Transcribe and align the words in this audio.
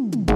No, 0.00 0.27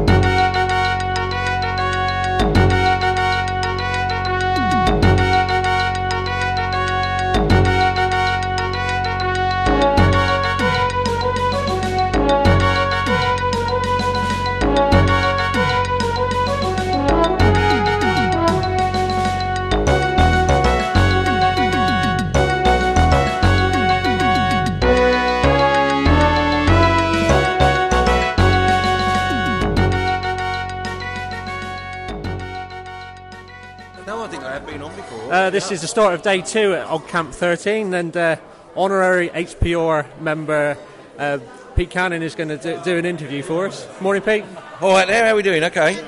Uh, 35.42 35.50
this 35.50 35.72
is 35.72 35.80
the 35.80 35.88
start 35.88 36.14
of 36.14 36.22
day 36.22 36.40
two 36.40 36.72
at 36.72 36.86
OggCamp 36.86 37.34
13, 37.34 37.92
and 37.94 38.16
uh, 38.16 38.36
honorary 38.76 39.28
HPR 39.28 40.20
member 40.20 40.78
uh, 41.18 41.40
Pete 41.74 41.90
Cannon 41.90 42.22
is 42.22 42.36
going 42.36 42.50
to 42.50 42.58
do, 42.58 42.80
do 42.84 42.96
an 42.96 43.04
interview 43.04 43.42
for 43.42 43.66
us. 43.66 43.84
Morning, 44.00 44.22
Pete. 44.22 44.44
All 44.80 44.92
right, 44.92 45.08
there. 45.08 45.24
How 45.24 45.32
are 45.32 45.34
we 45.34 45.42
doing? 45.42 45.64
Okay. 45.64 45.98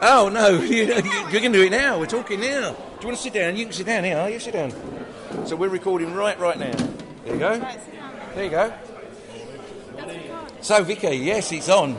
Oh 0.00 0.30
no, 0.32 0.50
you, 0.60 0.84
you 0.84 1.40
can 1.40 1.50
do 1.50 1.64
it 1.64 1.70
now. 1.70 1.98
We're 1.98 2.06
talking 2.06 2.38
now. 2.38 2.74
Do 2.74 3.00
you 3.00 3.06
want 3.08 3.16
to 3.16 3.22
sit 3.24 3.32
down? 3.32 3.56
You 3.56 3.64
can 3.64 3.72
sit 3.72 3.86
down 3.86 4.04
here. 4.04 4.28
You 4.28 4.38
sit 4.38 4.52
down. 4.52 4.70
So 5.44 5.56
we're 5.56 5.68
recording 5.68 6.14
right, 6.14 6.38
right 6.38 6.60
now. 6.60 6.76
There 7.24 7.34
you 7.34 7.40
go. 7.40 7.58
There 8.36 8.44
you 8.44 8.50
go. 8.50 8.72
So 10.60 10.84
Vicky, 10.84 11.16
yes, 11.16 11.50
it's 11.50 11.68
on. 11.68 11.94
Do 11.94 11.98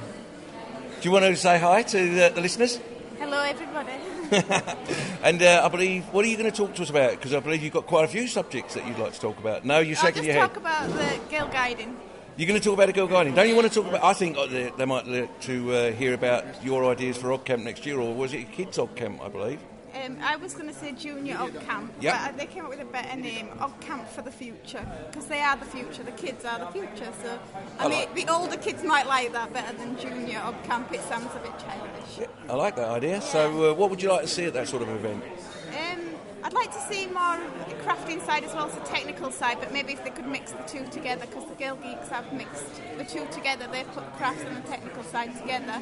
you 1.01 1.11
want 1.11 1.25
to 1.25 1.35
say 1.35 1.59
hi 1.59 1.83
to 1.83 1.97
the, 1.97 2.31
the 2.33 2.39
listeners? 2.39 2.79
Hello, 3.17 3.41
everybody. 3.41 4.08
And 5.21 5.41
uh, 5.43 5.61
I 5.65 5.67
believe, 5.67 6.05
what 6.13 6.23
are 6.23 6.27
you 6.29 6.37
going 6.37 6.49
to 6.49 6.55
talk 6.55 6.73
to 6.75 6.81
us 6.81 6.89
about? 6.89 7.11
Because 7.11 7.33
I 7.33 7.39
believe 7.41 7.61
you've 7.61 7.73
got 7.73 7.87
quite 7.87 8.05
a 8.05 8.07
few 8.07 8.25
subjects 8.27 8.73
that 8.75 8.87
you'd 8.87 8.97
like 8.97 9.13
to 9.13 9.19
talk 9.19 9.37
about. 9.37 9.65
No, 9.65 9.79
you're 9.79 9.97
shaking 9.97 10.23
your 10.23 10.33
head. 10.33 10.41
talk 10.47 10.57
about 10.57 10.87
the 10.89 11.19
girl 11.29 11.47
guiding. 11.49 11.97
You're 12.37 12.47
going 12.47 12.59
to 12.59 12.63
talk 12.63 12.75
about 12.75 12.87
a 12.87 12.93
girl 12.93 13.07
guiding. 13.07 13.35
Don't 13.35 13.49
you 13.49 13.55
want 13.55 13.67
to 13.67 13.73
talk 13.81 13.89
about? 13.89 14.01
I 14.03 14.13
think 14.13 14.37
uh, 14.37 14.45
they, 14.45 14.71
they 14.77 14.85
might 14.85 15.05
like 15.07 15.41
to 15.41 15.73
uh, 15.73 15.91
hear 15.91 16.13
about 16.13 16.45
your 16.63 16.89
ideas 16.89 17.17
for 17.17 17.37
OggCamp 17.37 17.63
next 17.63 17.85
year, 17.85 17.99
or 17.99 18.13
was 18.15 18.33
it 18.33 18.49
Kids 18.53 18.77
OggCamp? 18.77 19.19
I 19.21 19.27
believe. 19.27 19.59
Um, 20.05 20.17
I 20.23 20.37
was 20.37 20.53
going 20.53 20.67
to 20.67 20.73
say 20.73 20.93
Junior 20.93 21.35
Og 21.39 21.59
Camp, 21.65 21.91
Yep. 21.99 22.15
but 22.23 22.37
they 22.37 22.45
came 22.45 22.63
up 22.63 22.69
with 22.69 22.79
a 22.79 22.85
better 22.85 23.17
name, 23.17 23.49
OggCamp 23.59 24.07
for 24.07 24.21
the 24.21 24.31
Future, 24.31 24.85
because 25.09 25.25
they 25.25 25.41
are 25.41 25.57
the 25.57 25.65
future. 25.65 26.03
The 26.03 26.11
kids 26.11 26.45
are 26.45 26.59
the 26.59 26.67
future. 26.67 27.11
So, 27.23 27.37
I, 27.79 27.85
I 27.85 27.89
mean, 27.89 27.99
like- 27.99 28.15
the 28.15 28.31
older 28.31 28.55
kids 28.55 28.83
might 28.83 29.07
like 29.07 29.33
that 29.33 29.51
better 29.51 29.75
than 29.75 29.97
Junior 29.99 30.39
OggCamp. 30.39 30.93
It 30.93 31.01
sounds 31.01 31.35
a 31.35 31.39
bit 31.39 31.51
childish. 31.59 32.28
I 32.49 32.55
like 32.55 32.75
that 32.77 32.89
idea. 32.89 33.21
So, 33.21 33.71
uh, 33.71 33.73
what 33.75 33.89
would 33.89 34.01
you 34.01 34.09
like 34.09 34.21
to 34.23 34.27
see 34.27 34.45
at 34.45 34.53
that 34.53 34.67
sort 34.67 34.81
of 34.81 34.89
event? 34.89 35.23
Um, 35.69 35.99
I'd 36.43 36.53
like 36.53 36.71
to 36.71 36.79
see 36.93 37.05
more 37.05 37.37
crafting 37.85 38.25
side 38.25 38.43
as 38.43 38.53
well 38.53 38.67
as 38.67 38.73
the 38.73 38.81
technical 38.81 39.29
side, 39.31 39.57
but 39.59 39.71
maybe 39.71 39.93
if 39.93 40.03
they 40.03 40.09
could 40.09 40.25
mix 40.25 40.51
the 40.51 40.63
two 40.63 40.85
together, 40.87 41.25
because 41.27 41.45
the 41.47 41.55
Girl 41.55 41.75
Geeks 41.75 42.09
have 42.09 42.31
mixed 42.33 42.81
the 42.97 43.03
two 43.03 43.25
together. 43.31 43.67
They've 43.71 43.87
put 43.91 44.03
the 44.05 44.17
crafts 44.17 44.43
and 44.43 44.57
the 44.57 44.67
technical 44.67 45.03
side 45.03 45.37
together. 45.39 45.81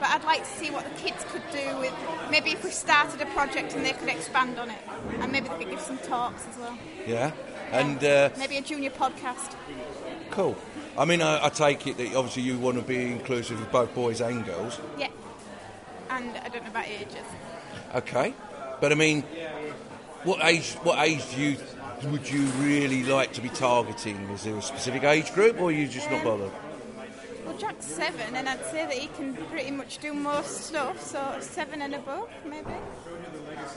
But 0.00 0.08
I'd 0.08 0.24
like 0.24 0.40
to 0.42 0.50
see 0.58 0.70
what 0.70 0.84
the 0.84 0.98
kids 0.98 1.24
could 1.28 1.42
do 1.52 1.78
with 1.78 1.92
maybe 2.30 2.50
if 2.50 2.64
we 2.64 2.70
started 2.70 3.20
a 3.20 3.26
project 3.26 3.74
and 3.74 3.84
they 3.84 3.92
could 3.92 4.08
expand 4.08 4.58
on 4.58 4.70
it, 4.70 4.78
and 5.20 5.30
maybe 5.30 5.48
they 5.48 5.58
could 5.58 5.70
give 5.70 5.80
some 5.80 5.98
talks 5.98 6.46
as 6.48 6.56
well. 6.58 6.76
Yeah, 7.06 7.30
and 7.70 8.02
uh, 8.02 8.30
Maybe 8.38 8.56
a 8.56 8.62
junior 8.62 8.90
podcast. 8.90 9.54
cool. 10.30 10.56
I 10.98 11.04
mean, 11.04 11.22
I, 11.22 11.46
I 11.46 11.48
take 11.50 11.86
it 11.86 11.96
that 11.98 12.14
obviously 12.16 12.42
you 12.42 12.58
want 12.58 12.76
to 12.78 12.82
be 12.82 13.12
inclusive 13.12 13.60
of 13.60 13.70
both 13.70 13.94
boys 13.94 14.20
and 14.20 14.44
girls. 14.44 14.80
Yeah. 14.98 15.08
And 16.20 16.36
I 16.44 16.48
don't 16.48 16.62
know 16.64 16.70
about 16.70 16.86
ages. 16.86 17.24
Okay, 17.94 18.34
but 18.80 18.92
I 18.92 18.94
mean, 18.94 19.22
what 20.24 20.44
age? 20.44 20.72
What 20.82 20.98
age 20.98 21.22
do 21.34 21.40
you 21.40 21.56
would 22.10 22.30
you 22.30 22.42
really 22.62 23.04
like 23.04 23.32
to 23.34 23.40
be 23.40 23.48
targeting? 23.48 24.16
Is 24.30 24.44
there 24.44 24.56
a 24.56 24.62
specific 24.62 25.02
age 25.04 25.32
group, 25.32 25.60
or 25.60 25.68
are 25.68 25.72
you 25.72 25.88
just 25.88 26.10
not 26.10 26.22
bothered? 26.22 26.52
Well, 27.50 27.58
Jack's 27.58 27.86
seven, 27.86 28.36
and 28.36 28.48
I'd 28.48 28.64
say 28.66 28.84
that 28.86 28.92
he 28.92 29.08
can 29.08 29.34
pretty 29.34 29.72
much 29.72 29.98
do 29.98 30.14
most 30.14 30.66
stuff, 30.66 31.02
so 31.04 31.36
seven 31.40 31.82
and 31.82 31.96
above, 31.96 32.28
maybe. 32.48 32.70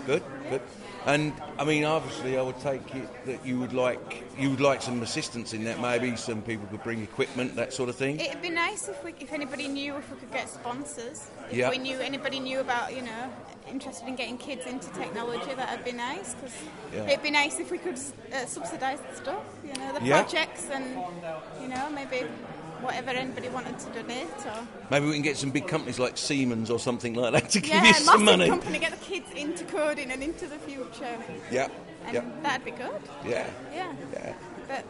Good, 0.06 0.22
good. 0.51 0.61
And 1.07 1.34
I 1.57 1.66
mean, 1.66 1.83
obviously, 1.83 2.38
I 2.38 2.44
would 2.44 2.59
take 2.59 2.94
it 2.94 3.25
that 3.25 3.44
you 3.44 3.59
would 3.59 3.73
like 3.73 4.23
you 4.38 4.51
would 4.51 4.62
like 4.62 4.83
some 4.83 5.01
assistance 5.01 5.53
in 5.53 5.63
that. 5.63 5.79
Maybe 5.81 6.16
some 6.17 6.44
people 6.44 6.67
could 6.67 6.83
bring 6.83 7.01
equipment, 7.01 7.56
that 7.56 7.73
sort 7.73 7.89
of 7.89 7.95
thing. 7.95 8.19
It'd 8.19 8.44
be 8.44 8.51
nice 8.51 8.89
if 8.89 9.03
we, 9.03 9.16
if 9.19 9.33
anybody 9.33 9.67
knew 9.67 9.95
if 9.95 10.12
we 10.12 10.19
could 10.19 10.31
get 10.31 10.50
sponsors. 10.50 11.31
If 11.50 11.57
Yeah. 11.57 11.72
we 11.72 11.79
knew 11.79 11.97
anybody 12.00 12.39
knew 12.39 12.59
about, 12.59 12.95
you 12.95 13.01
know, 13.01 13.33
interested 13.67 14.07
in 14.07 14.16
getting 14.16 14.38
kids 14.38 14.67
into 14.67 14.88
technology, 14.91 15.51
that'd 15.56 15.83
be 15.83 15.94
nice. 15.94 16.35
Because 16.35 16.53
Yeah. 16.94 17.06
it'd 17.07 17.23
be 17.23 17.31
nice 17.31 17.59
if 17.59 17.72
we 17.72 17.79
could 17.79 17.97
uh, 17.97 18.45
subsidise 18.45 19.00
the 19.09 19.16
stuff, 19.16 19.44
you 19.66 19.73
know, 19.73 19.97
the 19.97 20.06
Yeah. 20.06 20.22
projects 20.22 20.69
and, 20.72 20.85
you 21.59 21.67
know, 21.69 21.89
maybe 21.89 22.28
whatever 22.83 23.09
anybody 23.11 23.49
wanted 23.49 23.79
to 23.79 23.89
donate 23.89 24.27
or. 24.45 24.67
Maybe 24.91 25.05
we 25.07 25.13
can 25.13 25.21
get 25.21 25.38
some 25.38 25.49
big 25.51 25.67
companies 25.67 25.99
like 25.99 26.17
Siemens 26.17 26.69
or 26.69 26.79
something 26.79 27.13
like 27.13 27.33
that 27.33 27.49
to 27.51 27.59
give 27.61 27.73
yeah, 27.73 27.88
you 27.88 27.94
some 27.95 28.25
money. 28.25 28.47
company 28.47 28.79
get 28.79 28.91
the 28.91 29.05
kids 29.05 29.31
into 29.35 29.63
coding 29.66 30.11
and 30.11 30.21
into 30.21 30.47
the 30.47 30.57
future, 30.59 31.17
Yeah, 31.51 31.67
and 32.05 32.13
yeah, 32.13 32.23
that'd 32.44 32.66
be 32.66 32.71
good. 32.71 33.01
yeah, 33.25 33.47
Yeah. 33.73 33.94
yeah. 34.13 34.33
But, 34.67 34.85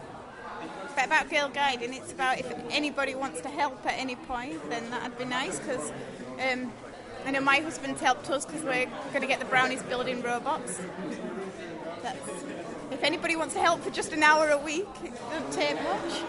but 0.95 1.05
about 1.05 1.29
girl 1.29 1.49
guiding, 1.49 1.93
it's 1.93 2.11
about 2.11 2.39
if 2.39 2.51
anybody 2.69 3.15
wants 3.15 3.41
to 3.41 3.49
help 3.49 3.85
at 3.85 3.97
any 3.97 4.15
point, 4.15 4.69
then 4.69 4.89
that'd 4.91 5.17
be 5.17 5.25
nice 5.25 5.59
because 5.59 5.91
um, 6.51 6.71
I 7.25 7.31
know 7.31 7.41
my 7.41 7.57
husband's 7.57 8.01
helped 8.01 8.29
us 8.29 8.45
because 8.45 8.63
we're 8.63 8.85
going 9.09 9.21
to 9.21 9.27
get 9.27 9.39
the 9.39 9.45
brownies 9.45 9.81
building 9.83 10.21
robots. 10.21 10.79
That's, 12.01 12.29
if 12.91 13.01
anybody 13.03 13.35
wants 13.35 13.53
to 13.55 13.61
help 13.61 13.81
for 13.81 13.89
just 13.89 14.11
an 14.13 14.23
hour 14.23 14.49
a 14.49 14.57
week, 14.57 14.87
it 15.03 15.13
doesn't 15.31 15.51
take 15.53 15.81
much. 15.83 16.21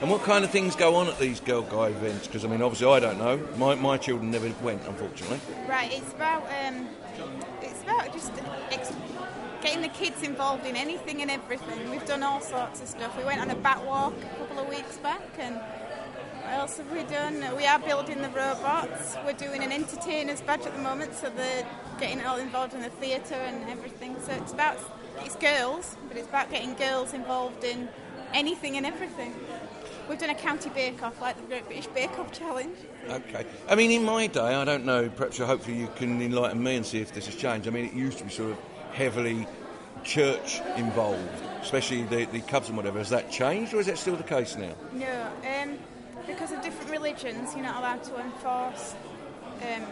And 0.00 0.10
what 0.10 0.22
kind 0.22 0.44
of 0.44 0.50
things 0.50 0.76
go 0.76 0.96
on 0.96 1.08
at 1.08 1.18
these 1.18 1.40
Girl 1.40 1.62
guy 1.62 1.88
events? 1.88 2.26
Because 2.26 2.44
I 2.44 2.48
mean, 2.48 2.60
obviously, 2.62 2.88
I 2.88 3.00
don't 3.00 3.18
know. 3.18 3.36
My, 3.56 3.74
my 3.74 3.96
children 3.96 4.30
never 4.30 4.50
went, 4.62 4.82
unfortunately. 4.86 5.40
Right, 5.68 5.92
it's 5.92 6.12
about 6.12 6.42
um, 6.66 6.88
it's 7.62 7.82
about 7.82 8.12
just 8.12 8.32
ex- 8.70 8.92
getting 9.62 9.82
the 9.82 9.88
kids 9.88 10.22
involved 10.22 10.66
in 10.66 10.76
anything 10.76 11.22
and 11.22 11.30
everything. 11.30 11.90
We've 11.90 12.04
done 12.06 12.22
all 12.22 12.40
sorts 12.40 12.82
of 12.82 12.88
stuff. 12.88 13.16
We 13.16 13.24
went 13.24 13.40
on 13.40 13.50
a 13.50 13.54
bat 13.54 13.84
walk 13.84 14.14
a 14.20 14.38
couple 14.38 14.58
of 14.58 14.68
weeks 14.68 14.98
back, 14.98 15.22
and 15.38 15.56
what 15.56 16.52
else 16.52 16.76
have 16.76 16.90
we 16.90 17.04
done? 17.04 17.56
We 17.56 17.66
are 17.66 17.78
building 17.78 18.20
the 18.20 18.28
robots. 18.28 19.16
We're 19.24 19.32
doing 19.32 19.62
an 19.62 19.72
entertainers 19.72 20.42
badge 20.42 20.66
at 20.66 20.74
the 20.74 20.82
moment, 20.82 21.14
so 21.14 21.30
they're 21.30 21.66
getting 21.98 22.20
all 22.26 22.36
involved 22.38 22.74
in 22.74 22.82
the 22.82 22.90
theatre 22.90 23.34
and 23.34 23.70
everything. 23.70 24.16
So 24.26 24.32
it's 24.32 24.52
about 24.52 24.76
it's 25.20 25.36
girls, 25.36 25.96
but 26.08 26.16
it's 26.16 26.28
about 26.28 26.50
getting 26.50 26.74
girls 26.74 27.14
involved 27.14 27.64
in 27.64 27.88
anything 28.34 28.76
and 28.76 28.84
everything. 28.84 29.32
We've 30.08 30.18
done 30.18 30.30
a 30.30 30.34
county 30.34 30.68
bake-off, 30.68 31.20
like 31.20 31.36
the 31.36 31.42
Great 31.42 31.66
British 31.66 31.86
Bake-Off 31.86 32.30
Challenge. 32.30 32.76
Okay. 33.08 33.46
I 33.68 33.74
mean, 33.74 33.90
in 33.90 34.04
my 34.04 34.26
day, 34.26 34.54
I 34.54 34.64
don't 34.64 34.84
know. 34.84 35.08
Perhaps, 35.08 35.38
hopefully, 35.38 35.78
you 35.78 35.88
can 35.96 36.20
enlighten 36.20 36.62
me 36.62 36.76
and 36.76 36.84
see 36.84 36.98
if 37.00 37.12
this 37.14 37.26
has 37.26 37.34
changed. 37.34 37.66
I 37.66 37.70
mean, 37.70 37.86
it 37.86 37.94
used 37.94 38.18
to 38.18 38.24
be 38.24 38.30
sort 38.30 38.50
of 38.50 38.58
heavily 38.92 39.46
church 40.02 40.60
involved, 40.76 41.42
especially 41.62 42.02
the, 42.02 42.26
the 42.26 42.40
Cubs 42.40 42.68
and 42.68 42.76
whatever. 42.76 42.98
Has 42.98 43.08
that 43.10 43.30
changed, 43.30 43.72
or 43.72 43.80
is 43.80 43.86
that 43.86 43.96
still 43.96 44.16
the 44.16 44.22
case 44.22 44.56
now? 44.56 44.74
No, 44.92 45.26
um, 45.62 45.78
because 46.26 46.52
of 46.52 46.60
different 46.62 46.90
religions, 46.90 47.54
you're 47.54 47.64
not 47.64 47.78
allowed 47.78 48.04
to 48.04 48.20
enforce 48.20 48.94
um, 49.62 49.86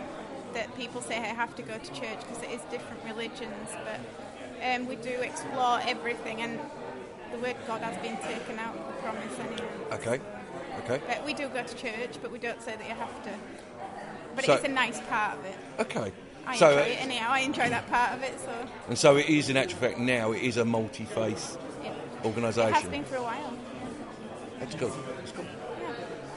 that 0.52 0.76
people 0.76 1.00
say 1.00 1.16
I 1.16 1.20
have 1.20 1.56
to 1.56 1.62
go 1.62 1.78
to 1.78 1.94
church 1.94 2.20
because 2.20 2.42
it 2.42 2.50
is 2.50 2.60
different 2.70 3.02
religions. 3.06 3.70
But 3.84 4.68
um, 4.68 4.86
we 4.86 4.96
do 4.96 5.08
explore 5.08 5.80
everything, 5.86 6.42
and 6.42 6.60
the 7.32 7.38
word 7.38 7.56
God 7.66 7.80
has 7.80 7.96
been 8.02 8.18
taken 8.18 8.58
out 8.58 8.76
promise 9.02 9.38
anyway. 9.38 9.68
Okay. 9.92 10.20
Okay. 10.84 11.00
But 11.06 11.26
we 11.26 11.34
do 11.34 11.48
go 11.48 11.62
to 11.62 11.76
church, 11.76 12.16
but 12.22 12.30
we 12.30 12.38
don't 12.38 12.60
say 12.62 12.76
that 12.76 12.88
you 12.88 12.94
have 12.94 13.24
to. 13.24 13.30
But 14.34 14.44
So- 14.44 14.54
it's 14.54 14.64
a 14.64 14.68
nice 14.68 15.00
part 15.02 15.38
of 15.38 15.44
it. 15.44 15.56
Okay. 15.80 16.12
I 16.44 16.56
so, 16.56 16.70
enjoy 16.70 16.90
it 16.90 17.02
anyhow. 17.02 17.28
I 17.30 17.40
enjoy 17.40 17.68
that 17.68 17.88
part 17.88 18.12
of 18.14 18.22
it. 18.22 18.38
So 18.40 18.52
and 18.88 18.98
so 18.98 19.16
it 19.16 19.28
is, 19.28 19.48
in 19.48 19.56
actual 19.56 19.78
fact, 19.78 19.98
now 19.98 20.32
it 20.32 20.42
is 20.42 20.56
a 20.56 20.64
multi-faith 20.64 21.58
yeah. 21.84 21.90
it 21.90 21.94
has 21.94 22.26
organisation. 22.26 22.90
been 22.90 23.04
for 23.04 23.16
a 23.16 23.22
while. 23.22 23.52
That's 24.58 24.74
good. 24.74 24.92
That's 25.18 25.32
good. 25.32 25.46
Yeah. 25.80 25.94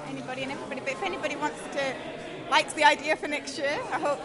Anybody 0.10 0.44
and 0.44 0.52
everybody. 0.52 0.82
But 0.82 0.92
if 0.92 1.04
anybody 1.04 1.36
wants 1.36 1.60
to 1.74 1.96
likes 2.52 2.74
the 2.74 2.84
idea 2.84 3.16
for 3.16 3.28
next 3.28 3.58
year, 3.58 3.80
I 3.92 4.00
hope 4.00 4.20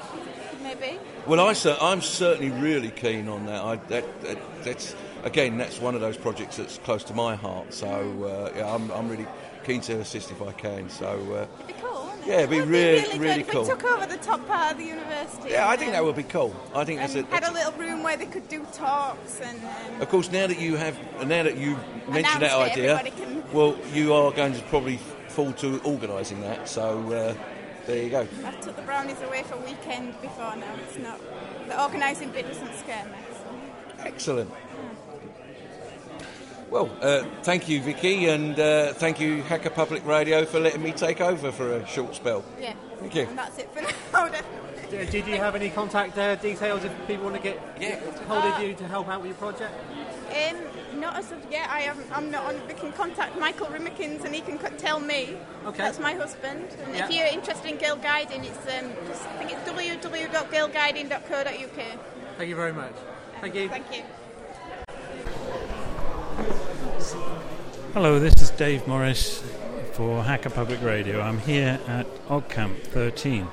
maybe. 0.63 0.99
Well, 1.27 1.41
I 1.41 1.55
I'm 1.81 2.01
certainly 2.01 2.51
really 2.51 2.91
keen 2.91 3.29
on 3.29 3.47
that. 3.47 3.63
I, 3.63 3.77
that, 3.77 4.21
that. 4.23 4.39
That's 4.65 4.95
again, 5.25 5.59
that's 5.59 5.81
one 5.81 5.95
of 5.95 6.01
those 6.01 6.17
projects 6.17 6.57
that's 6.57 6.79
close 6.79 7.05
to 7.05 7.15
my 7.15 7.35
heart. 7.35 7.73
So 7.73 7.89
uh, 7.89 8.57
yeah, 8.57 8.73
I'm, 8.75 8.91
I'm 8.91 9.09
really 9.09 9.27
keen 9.65 9.81
to 9.83 10.01
assist 10.01 10.31
if 10.31 10.43
I 10.43 10.53
can. 10.53 10.89
So 10.91 11.07
uh, 11.07 11.47
It'd 11.65 11.67
be 11.67 11.73
cool. 11.83 12.05
Wouldn't 12.05 12.23
it? 12.25 12.29
Yeah, 12.29 12.37
it'd 12.39 12.51
be 12.51 12.57
It 12.59 12.67
really- 12.67 13.03
good 13.03 13.21
really 13.21 13.41
if 13.41 13.49
cool. 13.49 13.63
We 13.63 13.69
took 13.69 13.85
over 13.85 14.07
the 14.07 14.17
top 14.19 14.47
part 14.47 14.73
of 14.73 14.79
the 14.79 14.85
university. 14.85 15.51
yeah, 15.51 15.69
I 15.69 15.77
think 15.77 15.93
that 15.93 16.05
would 16.05 16.17
be 16.17 16.23
cool. 16.23 16.55
I 16.75 16.85
think 16.85 17.01
that's 17.01 17.15
it. 17.15 17.27
had 17.27 17.45
a 17.45 17.53
little 17.53 17.73
room 17.73 18.03
where 18.03 18.17
they 18.17 18.27
could 18.27 18.49
do 18.49 18.65
talks 18.73 19.41
and. 19.41 19.59
Um, 19.95 20.01
Of 20.03 20.09
course, 20.09 20.31
now 20.31 20.47
that 20.47 20.59
you 20.61 20.77
have, 20.77 20.99
now 21.27 21.43
that 21.43 21.57
you 21.57 21.79
mentioned 22.09 22.43
that 22.43 22.53
idea, 22.53 22.99
can- 23.17 23.43
well, 23.53 23.77
you 23.93 24.13
are 24.15 24.31
going 24.33 24.53
to 24.55 24.63
probably 24.65 24.99
fall 25.29 25.53
to 25.55 25.81
organising 25.85 26.41
that. 26.43 26.69
So 26.69 27.13
uh, 27.13 27.35
There 27.87 28.03
you 28.03 28.11
go. 28.11 28.27
I've 28.45 28.61
took 28.61 28.77
the 28.77 28.83
brownies 28.83 29.21
away 29.23 29.43
for 29.43 29.57
weekend 29.59 30.21
before 30.21 30.55
now. 30.57 30.75
It's 30.87 30.99
not. 30.99 31.21
The 31.69 31.83
organising 31.83 32.31
bit 32.31 32.47
doesn't 32.47 32.75
scare 32.77 33.05
me. 33.07 33.19
So. 33.33 34.05
Excellent. 34.05 34.51
Hmm. 34.51 35.00
Well, 36.71 36.89
uh, 37.03 37.25
thank 37.43 37.69
you, 37.69 37.81
Vicky, 37.83 38.29
and 38.29 38.57
uh, 38.59 38.93
thank 38.93 39.19
you, 39.21 39.43
Hacker 39.43 39.71
Public 39.71 40.07
Radio, 40.07 40.45
for 40.45 40.61
letting 40.61 40.83
me 40.83 40.93
take 40.93 41.21
over 41.21 41.51
for 41.51 41.73
a 41.75 41.85
short 41.87 42.15
spell. 42.15 42.45
Yeah. 42.61 42.75
Thank 43.01 43.17
you. 43.17 43.23
And 43.23 43.37
that's 43.37 43.59
it 43.59 43.69
for 43.75 43.83
now. 43.83 44.29
then. 44.29 44.45
D- 44.89 45.05
Did 45.11 45.27
you 45.27 45.37
have 45.37 45.57
any 45.57 45.69
contact 45.71 46.17
uh, 46.17 46.37
details 46.37 46.85
if 46.85 46.93
people 47.09 47.25
want 47.25 47.35
to 47.37 47.43
get 47.43 47.59
Yeah. 47.81 47.99
hold 48.29 48.45
of 48.45 48.63
you 48.63 48.75
to 48.75 48.87
help 48.87 49.09
out 49.09 49.21
with 49.23 49.31
your 49.31 49.37
project? 49.39 49.73
Um, 50.31 50.57
not 51.01 51.17
as 51.17 51.33
of 51.33 51.45
yet. 51.51 51.69
I 51.71 51.81
am. 51.83 51.99
I'm 52.13 52.31
not 52.31 52.45
on. 52.45 52.61
We 52.69 52.75
can 52.75 52.93
contact 52.93 53.37
Michael 53.39 53.67
Rimikins 53.67 54.25
and 54.25 54.33
he 54.35 54.41
can 54.41 54.59
tell 54.79 55.01
me. 55.01 55.37
Okay. 55.67 55.79
That's 55.79 55.99
my 55.99 56.15
husband. 56.15 56.69
And 56.85 56.95
if 56.97 57.11
you're 57.11 57.27
interested 57.27 57.69
in 57.69 57.79
girl 57.79 57.97
guiding, 57.97 58.45
it's 58.45 58.59
um, 58.59 58.93
just, 59.09 59.27
I 59.27 59.39
think 59.45 59.51
it's 59.53 59.69
www.girlguiding.co.uk. 59.69 61.99
Thank 62.37 62.49
you 62.49 62.55
very 62.57 62.73
much. 62.73 62.95
Thank 63.41 63.55
you. 63.57 63.69
Thank 63.69 63.91
you. 63.97 64.03
Hello, 67.95 68.19
this 68.19 68.35
is 68.43 68.51
Dave 68.51 68.87
Morris 68.87 69.43
for 69.95 70.23
Hacker 70.23 70.51
Public 70.51 70.83
Radio. 70.83 71.23
I'm 71.23 71.39
here 71.39 71.81
at 71.89 72.05
OggCamp 72.27 72.77
13 72.89 73.49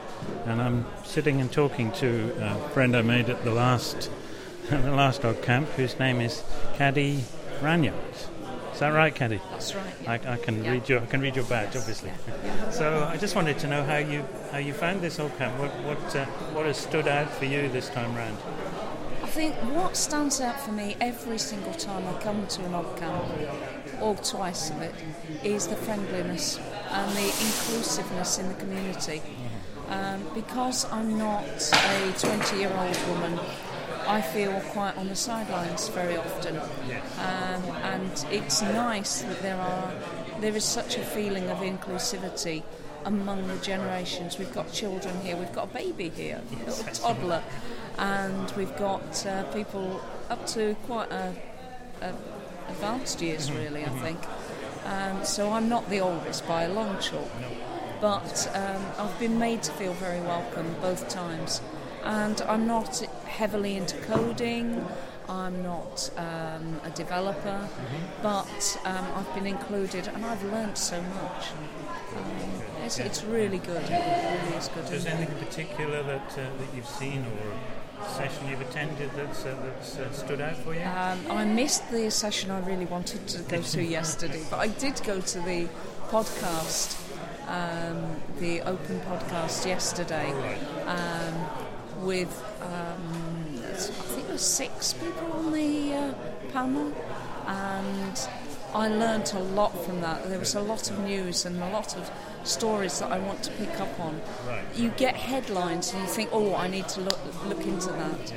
and 0.47 0.61
I'm 0.61 0.85
sitting 1.05 1.39
and 1.39 1.49
talking 1.49 1.93
to 1.93 2.35
a 2.41 2.69
friend 2.71 2.93
I 2.93 3.03
made 3.03 3.29
at 3.29 3.45
the 3.45 3.51
last 3.51 4.11
the 4.69 4.91
last 4.91 5.21
OggCamp 5.21 5.67
whose 5.77 5.97
name 5.97 6.19
is 6.19 6.43
Caddy 6.75 7.23
Ranyos. 7.61 8.27
Is 8.73 8.79
that 8.81 8.89
right, 8.89 9.15
Caddy? 9.15 9.39
That's 9.51 9.73
right. 9.73 10.25
I, 10.25 10.33
I 10.33 10.35
can 10.35 10.65
Yeah. 10.65 10.71
read 10.71 10.89
your 10.89 10.99
I 10.99 11.05
can 11.05 11.21
read 11.21 11.37
your 11.37 11.45
badge, 11.45 11.77
obviously. 11.77 12.11
Yeah. 12.43 12.69
So 12.69 13.05
I 13.09 13.15
just 13.15 13.33
wanted 13.33 13.57
to 13.59 13.67
know 13.67 13.81
how 13.85 13.95
you 13.97 14.25
how 14.51 14.57
you 14.57 14.73
found 14.73 14.99
this 14.99 15.19
OggCamp. 15.19 15.57
What 15.57 15.71
what 15.85 16.15
uh, 16.17 16.25
what 16.53 16.65
has 16.65 16.75
stood 16.75 17.07
out 17.07 17.31
for 17.31 17.45
you 17.45 17.69
this 17.69 17.87
time 17.89 18.13
round? 18.13 18.37
I 19.27 19.29
think 19.29 19.55
what 19.75 19.97
stands 19.97 20.39
out 20.39 20.57
for 20.57 20.71
me 20.71 20.95
every 21.01 21.37
single 21.37 21.73
time 21.73 22.07
I 22.07 22.17
come 22.21 22.47
to 22.47 22.63
an 22.63 22.71
OggCamp, 22.71 24.01
or 24.01 24.15
twice 24.15 24.69
of 24.69 24.81
it, 24.81 24.95
is 25.43 25.67
the 25.67 25.75
friendliness 25.75 26.57
and 26.57 27.11
the 27.11 27.25
inclusiveness 27.25 28.39
in 28.39 28.47
the 28.47 28.53
community. 28.53 29.21
Um, 29.89 30.23
because 30.33 30.89
I'm 30.93 31.17
not 31.17 31.43
a 31.43 32.13
20 32.17 32.57
year 32.57 32.71
old 32.73 33.07
woman, 33.09 33.37
I 34.07 34.21
feel 34.21 34.61
quite 34.71 34.95
on 34.95 35.09
the 35.09 35.15
sidelines 35.15 35.89
very 35.89 36.15
often. 36.15 36.55
Um, 36.55 37.63
and 37.83 38.25
it's 38.31 38.61
nice 38.61 39.23
that 39.23 39.41
there 39.41 39.57
are 39.57 39.93
there 40.39 40.55
is 40.55 40.63
such 40.63 40.97
a 40.97 41.03
feeling 41.03 41.49
of 41.49 41.57
inclusivity 41.57 42.63
among 43.07 43.47
the 43.47 43.55
generations. 43.57 44.37
We've 44.37 44.53
got 44.53 44.71
children 44.71 45.19
here, 45.21 45.37
we've 45.37 45.53
got 45.53 45.69
a 45.71 45.73
baby 45.73 46.09
here, 46.09 46.41
a 46.51 46.69
little 46.69 46.93
toddler, 46.93 47.41
and 47.97 48.51
we've 48.51 48.75
got 48.77 49.25
uh, 49.25 49.43
people 49.45 50.01
up 50.29 50.45
to 50.47 50.75
quite 50.85 51.09
a, 51.11 51.33
a 52.01 52.13
advanced 52.67 53.21
years, 53.21 53.51
really. 53.51 53.85
I 53.85 53.89
think. 54.01 54.19
Um, 54.85 55.23
so 55.23 55.51
I'm 55.51 55.69
not 55.69 55.89
the 55.89 56.01
oldest 56.01 56.47
by 56.47 56.63
a 56.63 56.73
long 56.73 56.99
chalk, 56.99 57.29
but 58.01 58.49
um, 58.53 58.85
I've 58.99 59.17
been 59.19 59.39
made 59.39 59.63
to 59.63 59.71
feel 59.71 59.93
very 59.93 60.21
welcome 60.21 60.75
both 60.81 61.09
times. 61.09 61.61
And 62.03 62.41
I'm 62.41 62.67
not 62.67 62.99
heavily 63.25 63.75
into 63.75 63.97
coding. 63.97 64.85
I'm 65.29 65.61
not 65.61 66.09
um, 66.17 66.79
a 66.83 66.89
developer, 66.95 67.67
but 68.21 68.79
um, 68.85 69.05
I've 69.15 69.35
been 69.35 69.47
included, 69.47 70.07
and 70.07 70.25
I've 70.25 70.43
learnt 70.45 70.77
so 70.77 71.01
much. 71.01 71.51
Um, 72.15 72.61
it's, 72.83 72.99
it's 72.99 73.23
really 73.23 73.59
good. 73.59 73.83
It 73.83 73.91
really 73.91 74.57
is 74.57 74.69
good. 74.69 74.85
Is 74.91 75.03
there 75.03 75.15
anything 75.15 75.37
in 75.37 75.45
particular 75.45 76.03
that 76.03 76.31
uh, 76.31 76.49
that 76.57 76.75
you've 76.75 76.87
seen 76.87 77.25
or 77.25 78.07
session 78.07 78.47
you've 78.47 78.61
attended 78.61 79.09
that's 79.15 79.45
uh, 79.45 79.55
that's 79.63 79.97
uh, 79.97 80.11
stood 80.13 80.39
out 80.41 80.55
for 80.57 80.73
you? 80.73 80.81
Um, 80.81 81.19
I 81.29 81.43
missed 81.45 81.89
the 81.91 82.09
session 82.09 82.51
I 82.51 82.59
really 82.65 82.85
wanted 82.85 83.27
to 83.27 83.41
go 83.43 83.61
to 83.61 83.83
yesterday, 83.97 84.43
but 84.49 84.59
I 84.59 84.67
did 84.67 85.01
go 85.03 85.19
to 85.19 85.39
the 85.39 85.67
podcast, 86.07 86.97
um, 87.47 88.21
the 88.39 88.61
open 88.61 88.99
podcast 89.01 89.65
yesterday, 89.65 90.31
um, 90.85 92.05
with 92.05 92.43
were 94.37 94.41
six 94.41 94.93
people 94.93 95.33
on 95.33 95.51
the 95.51 95.93
uh, 95.95 96.13
panel, 96.53 96.93
and 97.47 98.29
I 98.71 98.87
learnt 98.87 99.33
a 99.33 99.39
lot 99.39 99.73
from 99.83 100.01
that. 100.01 100.29
There 100.29 100.37
was 100.37 100.53
a 100.53 100.61
lot 100.61 100.91
of 100.91 100.99
news 100.99 101.47
and 101.47 101.59
a 101.63 101.69
lot 101.71 101.97
of 101.97 102.11
stories 102.43 102.99
that 102.99 103.11
I 103.11 103.17
want 103.17 103.41
to 103.45 103.51
pick 103.53 103.79
up 103.79 103.99
on. 103.99 104.21
You 104.75 104.89
get 104.89 105.15
headlines 105.15 105.91
and 105.91 106.03
you 106.03 106.07
think, 106.07 106.29
oh, 106.31 106.53
I 106.53 106.67
need 106.67 106.87
to 106.89 107.01
look, 107.01 107.19
look 107.47 107.65
into 107.65 107.87
that. 107.87 108.33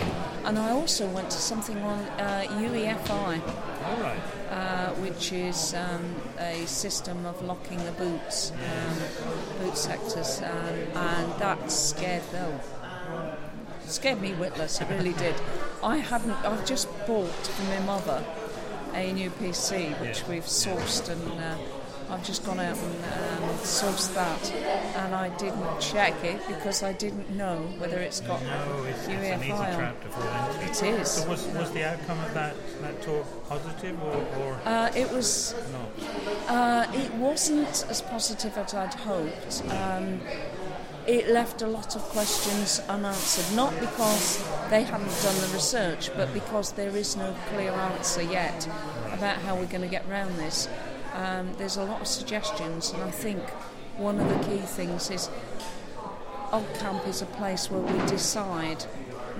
And 0.46 0.58
I 0.58 0.70
also 0.70 1.06
went 1.06 1.28
to 1.32 1.38
something 1.38 1.76
on 1.82 1.98
uh, 2.18 2.46
UEFI, 2.48 3.42
All 3.84 4.00
right. 4.00 4.20
uh, 4.50 4.94
which 5.04 5.32
is 5.32 5.74
um, 5.74 6.14
a 6.38 6.64
system 6.64 7.26
of 7.26 7.42
locking 7.42 7.84
the 7.84 7.92
boots, 7.92 8.52
um, 8.52 8.96
boot 9.60 9.76
sectors, 9.76 10.40
um, 10.40 10.78
and 10.94 11.40
that 11.40 11.70
scared 11.70 12.22
them. 12.32 12.58
Scared 13.90 14.20
me 14.20 14.34
witless, 14.34 14.80
it 14.80 14.88
really 14.88 15.12
did. 15.14 15.34
I 15.82 15.96
hadn't. 15.98 16.32
I've 16.44 16.64
just 16.64 16.88
bought 17.06 17.28
for 17.28 17.62
my 17.64 17.80
mother 17.80 18.24
a 18.94 19.12
new 19.12 19.30
PC, 19.30 19.98
which 20.00 20.24
we've 20.28 20.44
sourced, 20.44 21.08
and 21.08 21.40
uh, 21.40 21.56
I've 22.08 22.24
just 22.24 22.44
gone 22.46 22.60
out 22.60 22.76
and 22.78 22.94
um, 23.04 23.48
sourced 23.58 24.14
that, 24.14 24.52
and 24.96 25.14
I 25.14 25.28
didn't 25.38 25.80
check 25.80 26.14
it 26.24 26.40
because 26.46 26.82
I 26.84 26.92
didn't 26.92 27.30
know 27.30 27.56
whether 27.78 27.98
it's 27.98 28.20
got 28.20 28.40
No, 28.44 28.84
it's, 28.84 28.98
it's 29.00 29.08
an 29.08 29.42
easy 29.42 29.50
UEFI 29.52 29.68
on. 29.68 29.74
trap 29.76 30.02
to 30.02 30.08
fall 30.08 30.60
into. 30.60 30.86
It 30.86 31.00
is. 31.00 31.10
So 31.10 31.28
was, 31.28 31.46
was 31.48 31.70
the 31.72 31.84
outcome 31.88 32.18
of 32.20 32.34
that, 32.34 32.54
that 32.82 33.02
talk 33.02 33.26
positive 33.48 34.00
or, 34.04 34.26
or 34.42 34.60
Uh, 34.66 34.90
it 34.94 35.10
was 35.12 35.54
not? 35.72 36.48
Uh, 36.48 36.92
it 36.94 37.12
wasn't 37.14 37.84
as 37.88 38.02
positive 38.02 38.56
as 38.56 38.72
I'd 38.74 38.94
hoped. 38.94 39.62
Um, 39.70 40.20
it 41.10 41.28
left 41.28 41.60
a 41.60 41.66
lot 41.66 41.96
of 41.96 42.02
questions 42.02 42.80
unanswered, 42.88 43.56
not 43.56 43.72
because 43.80 44.38
they 44.70 44.84
hadn't 44.84 45.22
done 45.22 45.34
the 45.40 45.50
research, 45.52 46.08
but 46.14 46.32
because 46.32 46.72
there 46.72 46.96
is 46.96 47.16
no 47.16 47.34
clear 47.48 47.72
answer 47.72 48.22
yet 48.22 48.68
about 49.12 49.36
how 49.38 49.56
we're 49.56 49.66
going 49.66 49.82
to 49.82 49.88
get 49.88 50.08
around 50.08 50.36
this. 50.36 50.68
Um, 51.14 51.52
there's 51.58 51.76
a 51.76 51.82
lot 51.82 52.00
of 52.00 52.06
suggestions, 52.06 52.92
and 52.92 53.02
I 53.02 53.10
think 53.10 53.42
one 53.96 54.20
of 54.20 54.28
the 54.28 54.48
key 54.48 54.58
things 54.58 55.10
is 55.10 55.28
OggCamp 56.52 57.08
is 57.08 57.22
a 57.22 57.26
place 57.26 57.68
where 57.68 57.80
we 57.80 58.06
decide 58.06 58.80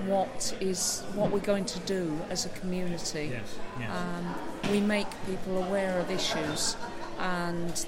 what 0.05 0.53
is 0.59 1.03
what 1.13 1.31
we're 1.31 1.39
going 1.39 1.65
to 1.65 1.79
do 1.79 2.19
as 2.29 2.45
a 2.45 2.49
community. 2.49 3.29
Yes, 3.31 3.59
yes. 3.79 3.91
Um, 3.91 4.35
we 4.71 4.81
make 4.81 5.07
people 5.25 5.63
aware 5.63 5.97
of 5.99 6.11
issues 6.11 6.75
and 7.19 7.85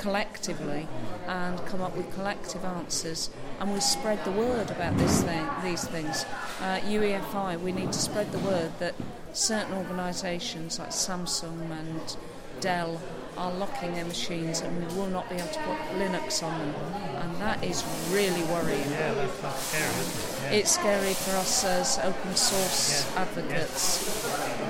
collectively 0.00 0.88
and 1.28 1.58
come 1.66 1.80
up 1.82 1.94
with 1.96 2.12
collective 2.14 2.64
answers 2.64 3.30
and 3.60 3.72
we 3.72 3.80
spread 3.80 4.24
the 4.24 4.30
word 4.32 4.70
about 4.70 4.96
this 4.96 5.22
thing, 5.22 5.46
these 5.62 5.84
things. 5.84 6.24
Uh, 6.60 6.80
UEFI, 6.84 7.60
we 7.60 7.72
need 7.72 7.92
to 7.92 7.98
spread 7.98 8.32
the 8.32 8.38
word 8.38 8.72
that 8.78 8.94
certain 9.32 9.74
organisations 9.74 10.78
like 10.78 10.88
Samsung 10.88 11.70
and 11.70 12.16
Dell 12.60 13.00
are 13.36 13.52
locking 13.52 13.94
their 13.94 14.04
machines 14.04 14.60
and 14.60 14.70
we 14.78 14.96
will 14.96 15.06
not 15.06 15.28
be 15.28 15.36
able 15.36 15.48
to 15.48 15.60
put 15.60 15.78
Linux 15.96 16.42
on 16.42 16.58
them. 16.58 16.74
And 17.20 17.36
that 17.36 17.62
is 17.62 17.84
really 18.10 18.42
worrying. 18.44 18.90
Yeah, 18.90 19.14
that's, 19.14 19.40
that's 19.40 19.62
scary, 19.62 19.84
isn't 19.84 20.52
it? 20.52 20.58
It's 20.58 20.70
scary 20.72 21.14
for 21.14 21.36
us 21.36 21.64
as 21.64 21.98
open 22.00 22.36
source 22.36 23.06
Yeah, 23.14 23.22
advocates. 23.22 24.24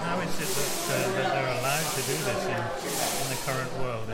How 0.04 0.20
is 0.20 0.34
it 0.38 0.50
that, 0.54 0.94
uh, 0.94 1.12
that 1.14 1.28
they're 1.34 1.58
allowed 1.58 1.88
to 1.94 2.02
do 2.02 2.16
this 2.26 2.44
in, 2.46 2.62
in 3.22 3.26
the 3.30 3.40
current 3.46 3.72
world? 3.78 4.06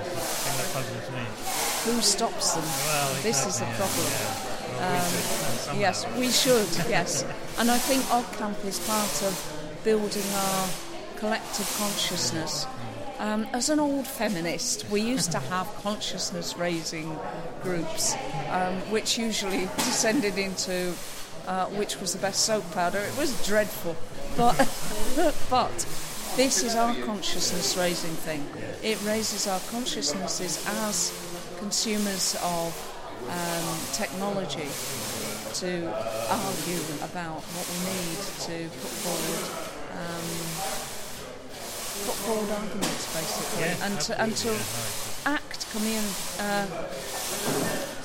Puzzles 0.76 1.10
me. 1.10 1.92
Who 1.92 2.00
stops 2.02 2.54
them? 2.54 2.64
Well, 2.64 3.14
this 3.22 3.46
is 3.46 3.60
the 3.60 3.66
problem. 3.66 4.06
yeah. 4.10 4.76
Well, 4.78 5.74
we. 5.74 5.80
Yes, 5.80 6.06
we 6.18 6.30
should, 6.30 6.68
yes. 6.88 7.24
And 7.58 7.70
I 7.70 7.78
think 7.78 8.02
OggCamp 8.04 8.64
is 8.64 8.78
part 8.86 9.22
of 9.22 9.80
building 9.84 10.24
our 10.34 10.68
collective 11.16 11.74
consciousness. 11.78 12.66
Um, 13.18 13.46
as 13.54 13.70
an 13.70 13.80
old 13.80 14.06
feminist, 14.06 14.90
we 14.90 15.00
used 15.00 15.32
to 15.32 15.38
have 15.38 15.66
consciousness 15.82 16.58
raising 16.58 17.18
groups, 17.62 18.14
um, 18.50 18.74
which 18.90 19.16
usually 19.16 19.68
descended 19.76 20.36
into 20.36 20.92
uh, 21.46 21.66
which 21.66 22.00
was 22.00 22.12
the 22.12 22.18
best 22.18 22.40
soap 22.44 22.70
powder. 22.72 22.98
It 22.98 23.16
was 23.16 23.46
dreadful. 23.46 23.96
But, 24.36 24.56
but 25.48 25.86
this 26.36 26.62
is 26.62 26.74
our 26.74 26.94
consciousness 27.04 27.76
raising 27.76 28.12
thing. 28.12 28.44
It 28.82 29.02
raises 29.04 29.46
our 29.46 29.60
consciousnesses 29.70 30.64
as 30.84 31.12
consumers 31.58 32.36
of 32.42 32.72
um, 33.28 33.78
technology 33.92 34.68
to 35.60 35.88
argue 36.28 36.82
about 37.02 37.40
what 37.56 37.66
we 37.72 37.78
need 37.88 38.20
to 38.44 38.68
put 38.80 38.92
forward. 39.00 39.44
Um, 39.96 40.28
put 42.04 42.14
forward 42.28 42.50
arguments 42.52 43.06
basically 43.16 43.60
Yes, 43.64 43.82
and 43.82 44.00
to, 44.00 44.20
and 44.20 44.36
to 44.36 44.48
yeah, 44.52 45.32
act 45.40 45.66
commun- 45.72 46.14
uh, 46.38 46.66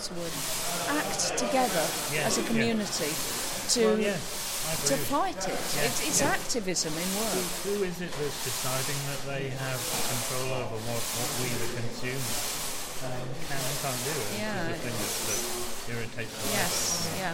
the 0.07 0.13
word? 0.15 0.31
Act 0.97 1.37
together 1.37 1.85
Yeah, 2.13 2.25
as 2.25 2.37
a 2.37 2.41
yeah. 2.41 2.47
community 2.47 3.11
to 3.75 3.85
Well, 3.85 3.99
yeah, 3.99 4.17
to 4.87 4.95
fight 5.09 5.37
it. 5.47 5.57
Yeah, 5.75 5.87
It's, 5.89 5.99
it's 6.07 6.21
yeah. 6.21 6.31
activism 6.37 6.93
in 6.93 7.09
work. 7.19 7.45
Who 7.67 7.83
is 7.83 7.97
it 8.01 8.11
that's 8.13 8.39
deciding 8.45 8.99
that 9.11 9.21
they 9.27 9.49
have 9.49 9.81
control 9.81 10.61
over 10.61 10.77
what, 10.89 11.03
what 11.17 11.29
we, 11.41 11.49
the 11.59 11.69
consumer, 11.81 12.35
um, 13.09 13.27
can 13.49 13.59
and 13.59 13.77
can't 13.81 14.01
do? 14.05 14.15
This 14.15 14.37
Yeah. 14.37 14.53
is 14.53 14.67
the 14.69 14.79
thing 14.85 14.95
that, 15.01 15.13
that 15.27 15.41
irritates 15.97 16.33
me. 16.39 16.45
Yes, 16.55 16.75
yeah. 17.19 17.33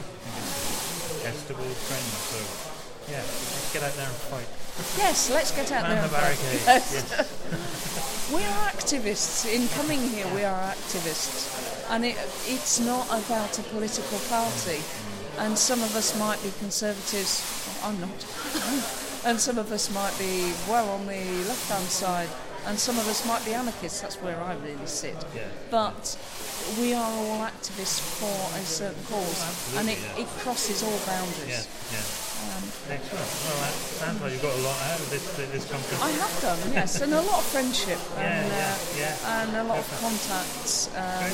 Testable 1.24 1.72
trend. 1.88 2.08
So, 2.32 2.40
yeah, 3.12 3.24
let's 3.24 3.70
get 3.74 3.84
out 3.84 3.96
there 3.96 4.08
and 4.08 4.20
fight. 4.32 4.50
Yes, 4.98 5.30
let's 5.32 5.52
get 5.52 5.72
out 5.72 5.84
Man 5.84 5.96
there. 5.96 6.08
the 6.08 6.18
and 6.18 6.36
fight. 6.36 6.40
Yes. 6.68 8.34
We 8.34 8.44
are 8.44 8.68
activists. 8.76 9.48
In 9.48 9.68
coming 9.70 10.02
here, 10.10 10.28
we 10.36 10.44
are 10.44 10.60
activists. 10.76 11.48
And 11.90 12.04
it, 12.04 12.18
it's 12.46 12.80
not 12.82 13.08
about 13.08 13.58
a 13.60 13.64
political 13.64 14.20
party. 14.28 14.84
And 15.38 15.58
some 15.58 15.84
of 15.84 15.96
us 15.96 16.18
might 16.20 16.42
be 16.44 16.52
conservatives. 16.60 17.44
I'm 17.84 18.00
not. 18.02 18.10
and 19.26 19.40
some 19.40 19.58
of 19.58 19.72
us 19.72 19.94
might 19.94 20.18
be 20.18 20.52
well 20.68 20.90
on 20.90 21.06
the 21.06 21.24
left 21.48 21.70
hand 21.70 21.86
side. 21.86 22.30
And 22.66 22.78
some 22.78 22.98
of 22.98 23.08
us 23.08 23.26
might 23.26 23.46
be 23.46 23.54
anarchists. 23.54 24.02
That's 24.02 24.18
where 24.22 24.40
I 24.42 24.56
really 24.56 24.86
sit. 24.88 25.16
Yeah. 25.36 25.48
But 25.72 26.18
we 26.80 26.94
are 26.94 27.12
all 27.12 27.40
activists 27.46 28.02
for 28.20 28.28
a 28.60 28.64
certain 28.66 29.02
cause. 29.08 29.40
and 29.78 29.88
it, 29.88 29.96
absolutely, 29.96 30.24
it 30.24 30.30
crosses 30.44 30.84
all 30.84 31.00
boundaries. 31.08 31.48
Yeah, 31.48 31.96
yeah. 31.96 32.04
Excellent. 32.92 33.30
Well, 33.48 33.60
that 33.64 33.74
sounds 33.74 34.22
like 34.22 34.32
you've 34.34 34.42
got 34.42 34.52
a 34.58 34.62
lot 34.68 34.76
out 34.92 35.00
of 35.00 35.10
this, 35.10 35.24
this 35.52 35.70
conference. 35.72 36.02
I 36.04 36.12
have 36.12 36.36
done, 36.42 36.60
yes, 36.74 37.00
and 37.02 37.14
a 37.14 37.22
lot 37.22 37.40
of 37.40 37.46
friendship 37.46 38.00
and, 38.18 38.48
Yeah, 38.52 38.52
uh, 38.52 38.78
yeah, 39.00 39.16
yeah. 39.16 39.42
and 39.44 39.58
a 39.58 39.64
lot 39.64 39.80
of 39.80 39.88
contacts 40.02 40.88
um, 40.96 41.32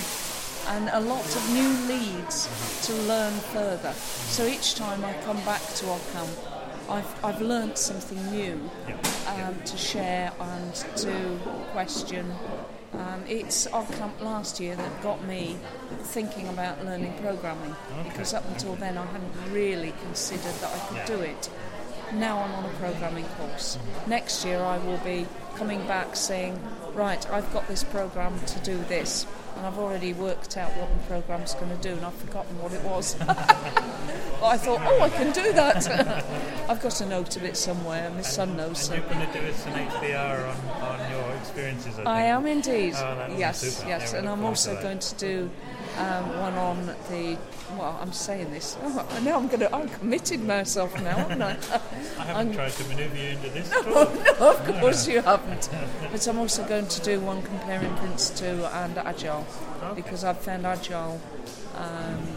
and 0.67 0.89
a 0.93 0.99
lot 0.99 1.25
of 1.35 1.49
new 1.53 1.69
leads 1.87 2.47
to 2.87 2.93
learn 3.03 3.33
further. 3.33 3.93
So 3.93 4.45
each 4.45 4.75
time 4.75 5.03
I 5.03 5.13
come 5.23 5.37
back 5.45 5.61
to 5.61 5.85
OggCamp, 5.85 6.89
I've, 6.89 7.25
I've 7.25 7.41
learnt 7.41 7.77
something 7.77 8.21
new 8.31 8.59
um, 9.27 9.55
to 9.65 9.77
share 9.77 10.31
and 10.39 10.73
to 10.97 11.39
question. 11.71 12.31
Um, 12.93 13.23
it's 13.27 13.67
OggCamp 13.67 14.21
last 14.21 14.59
year 14.59 14.75
that 14.75 15.01
got 15.03 15.23
me 15.25 15.57
thinking 16.01 16.47
about 16.49 16.83
learning 16.85 17.13
programming 17.21 17.75
because 18.03 18.33
up 18.33 18.47
until 18.49 18.75
then 18.75 18.97
I 18.97 19.05
hadn't 19.07 19.51
really 19.51 19.93
considered 20.03 20.53
that 20.61 20.71
I 20.73 20.79
could 20.87 20.97
Yeah. 20.97 21.05
do 21.07 21.21
it. 21.21 21.49
Now 22.13 22.37
I'm 22.43 22.51
on 22.53 22.65
a 22.65 22.73
programming 22.75 23.25
course. 23.39 23.79
Next 24.05 24.45
year 24.45 24.59
I 24.61 24.77
will 24.77 24.99
be 24.99 25.25
coming 25.55 25.85
back 25.87 26.15
saying, 26.15 26.59
right, 26.93 27.27
I've 27.31 27.51
got 27.53 27.67
this 27.67 27.83
program 27.83 28.39
to 28.45 28.59
do 28.59 28.77
this. 28.87 29.25
And 29.55 29.65
I've 29.65 29.77
already 29.77 30.13
worked 30.13 30.57
out 30.57 30.71
what 30.71 30.89
the 30.89 31.03
program's 31.07 31.53
going 31.53 31.69
to 31.69 31.81
do, 31.81 31.91
and 31.91 32.05
I've 32.05 32.13
forgotten 32.15 32.59
what 32.61 32.73
it 32.73 32.83
was. 32.83 33.15
but 33.25 33.29
I 34.43 34.57
thought, 34.57 34.81
oh, 34.83 35.01
I 35.01 35.09
can 35.09 35.31
do 35.31 35.53
that. 35.53 35.87
I've 36.69 36.81
got 36.81 36.99
a 37.01 37.05
note 37.05 37.35
of 37.35 37.43
it 37.43 37.55
somewhere. 37.55 38.09
My 38.11 38.21
son 38.21 38.57
knows. 38.57 38.89
And 38.89 39.01
you're 39.01 39.13
going 39.13 39.27
to 39.27 39.39
do 39.39 39.45
us 39.47 39.65
an 39.65 39.73
HPR 39.87 40.49
on, 40.49 40.81
on 40.81 41.11
your 41.11 41.35
experiences, 41.37 41.99
I. 41.99 42.03
I 42.03 42.21
am 42.23 42.45
indeed. 42.45 42.93
Oh, 42.95 43.15
that 43.15 43.29
would 43.29 43.35
be 43.35 43.39
yes, 43.39 43.83
yes, 43.87 44.13
and 44.13 44.27
I'm 44.27 44.43
also 44.43 44.79
going 44.81 44.99
to 44.99 45.15
do 45.15 45.49
um, 45.97 46.39
one 46.39 46.53
on 46.55 46.85
the. 47.09 47.37
Well, 47.77 47.97
I'm 48.01 48.11
saying 48.13 48.51
this. 48.51 48.77
Oh, 48.83 49.21
now 49.23 49.37
I'm 49.37 49.47
going 49.47 49.61
to. 49.61 49.75
I'm 49.75 49.89
committed 49.89 50.43
myself 50.43 50.93
now, 51.01 51.15
haven't 51.15 51.41
I? 51.41 51.51
I 52.19 52.23
haven't 52.23 52.35
I'm- 52.35 52.53
tried 52.53 52.71
to 52.73 52.83
manoeuvre 52.89 53.17
you 53.17 53.29
into 53.29 53.49
this 53.49 53.71
all. 53.87 53.93
no, 53.93 54.51
of 54.51 54.79
course 54.79 55.07
you 55.07 55.21
haven't. 55.21 55.69
But 56.11 56.27
I'm 56.27 56.37
also 56.39 56.65
going 56.67 56.87
to 56.87 57.01
do 57.01 57.19
one 57.19 57.41
comparing 57.41 57.93
Prince 57.95 58.29
2 58.31 58.45
and 58.45 58.97
Agile 58.97 59.45
because 59.95 60.23
I've 60.23 60.39
found 60.39 60.65
Agile 60.65 61.19
um, 61.77 62.27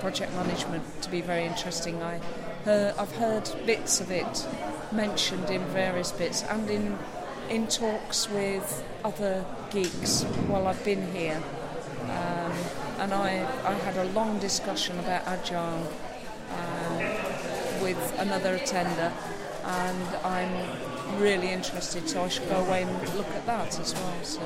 project 0.00 0.32
management 0.34 0.84
to 1.02 1.10
be 1.10 1.20
very 1.20 1.44
interesting. 1.44 2.02
I 2.02 2.18
heard, 2.64 2.94
I've 2.98 3.14
heard 3.16 3.50
bits 3.66 4.00
of 4.00 4.10
it 4.10 4.46
mentioned 4.92 5.50
in 5.50 5.62
various 5.66 6.12
bits 6.12 6.42
and 6.44 6.68
in 6.70 6.98
in 7.50 7.66
talks 7.66 8.28
with 8.30 8.84
other 9.04 9.42
geeks 9.70 10.22
while 10.48 10.66
I've 10.66 10.84
been 10.84 11.10
here. 11.14 11.42
Um, 12.10 12.52
and 12.98 13.14
I, 13.14 13.46
I 13.64 13.74
had 13.74 13.96
a 13.96 14.10
long 14.12 14.38
discussion 14.38 14.98
about 14.98 15.26
Agile 15.26 15.86
um, 16.50 16.96
with 17.82 18.14
another 18.18 18.54
attender, 18.54 19.12
and 19.64 20.16
I'm 20.24 21.20
really 21.20 21.50
interested, 21.50 22.08
so 22.08 22.24
I 22.24 22.28
should 22.28 22.48
go 22.48 22.56
away 22.56 22.82
and 22.82 23.14
look 23.14 23.28
at 23.28 23.46
that 23.46 23.78
as 23.78 23.94
well. 23.94 24.14
So, 24.22 24.40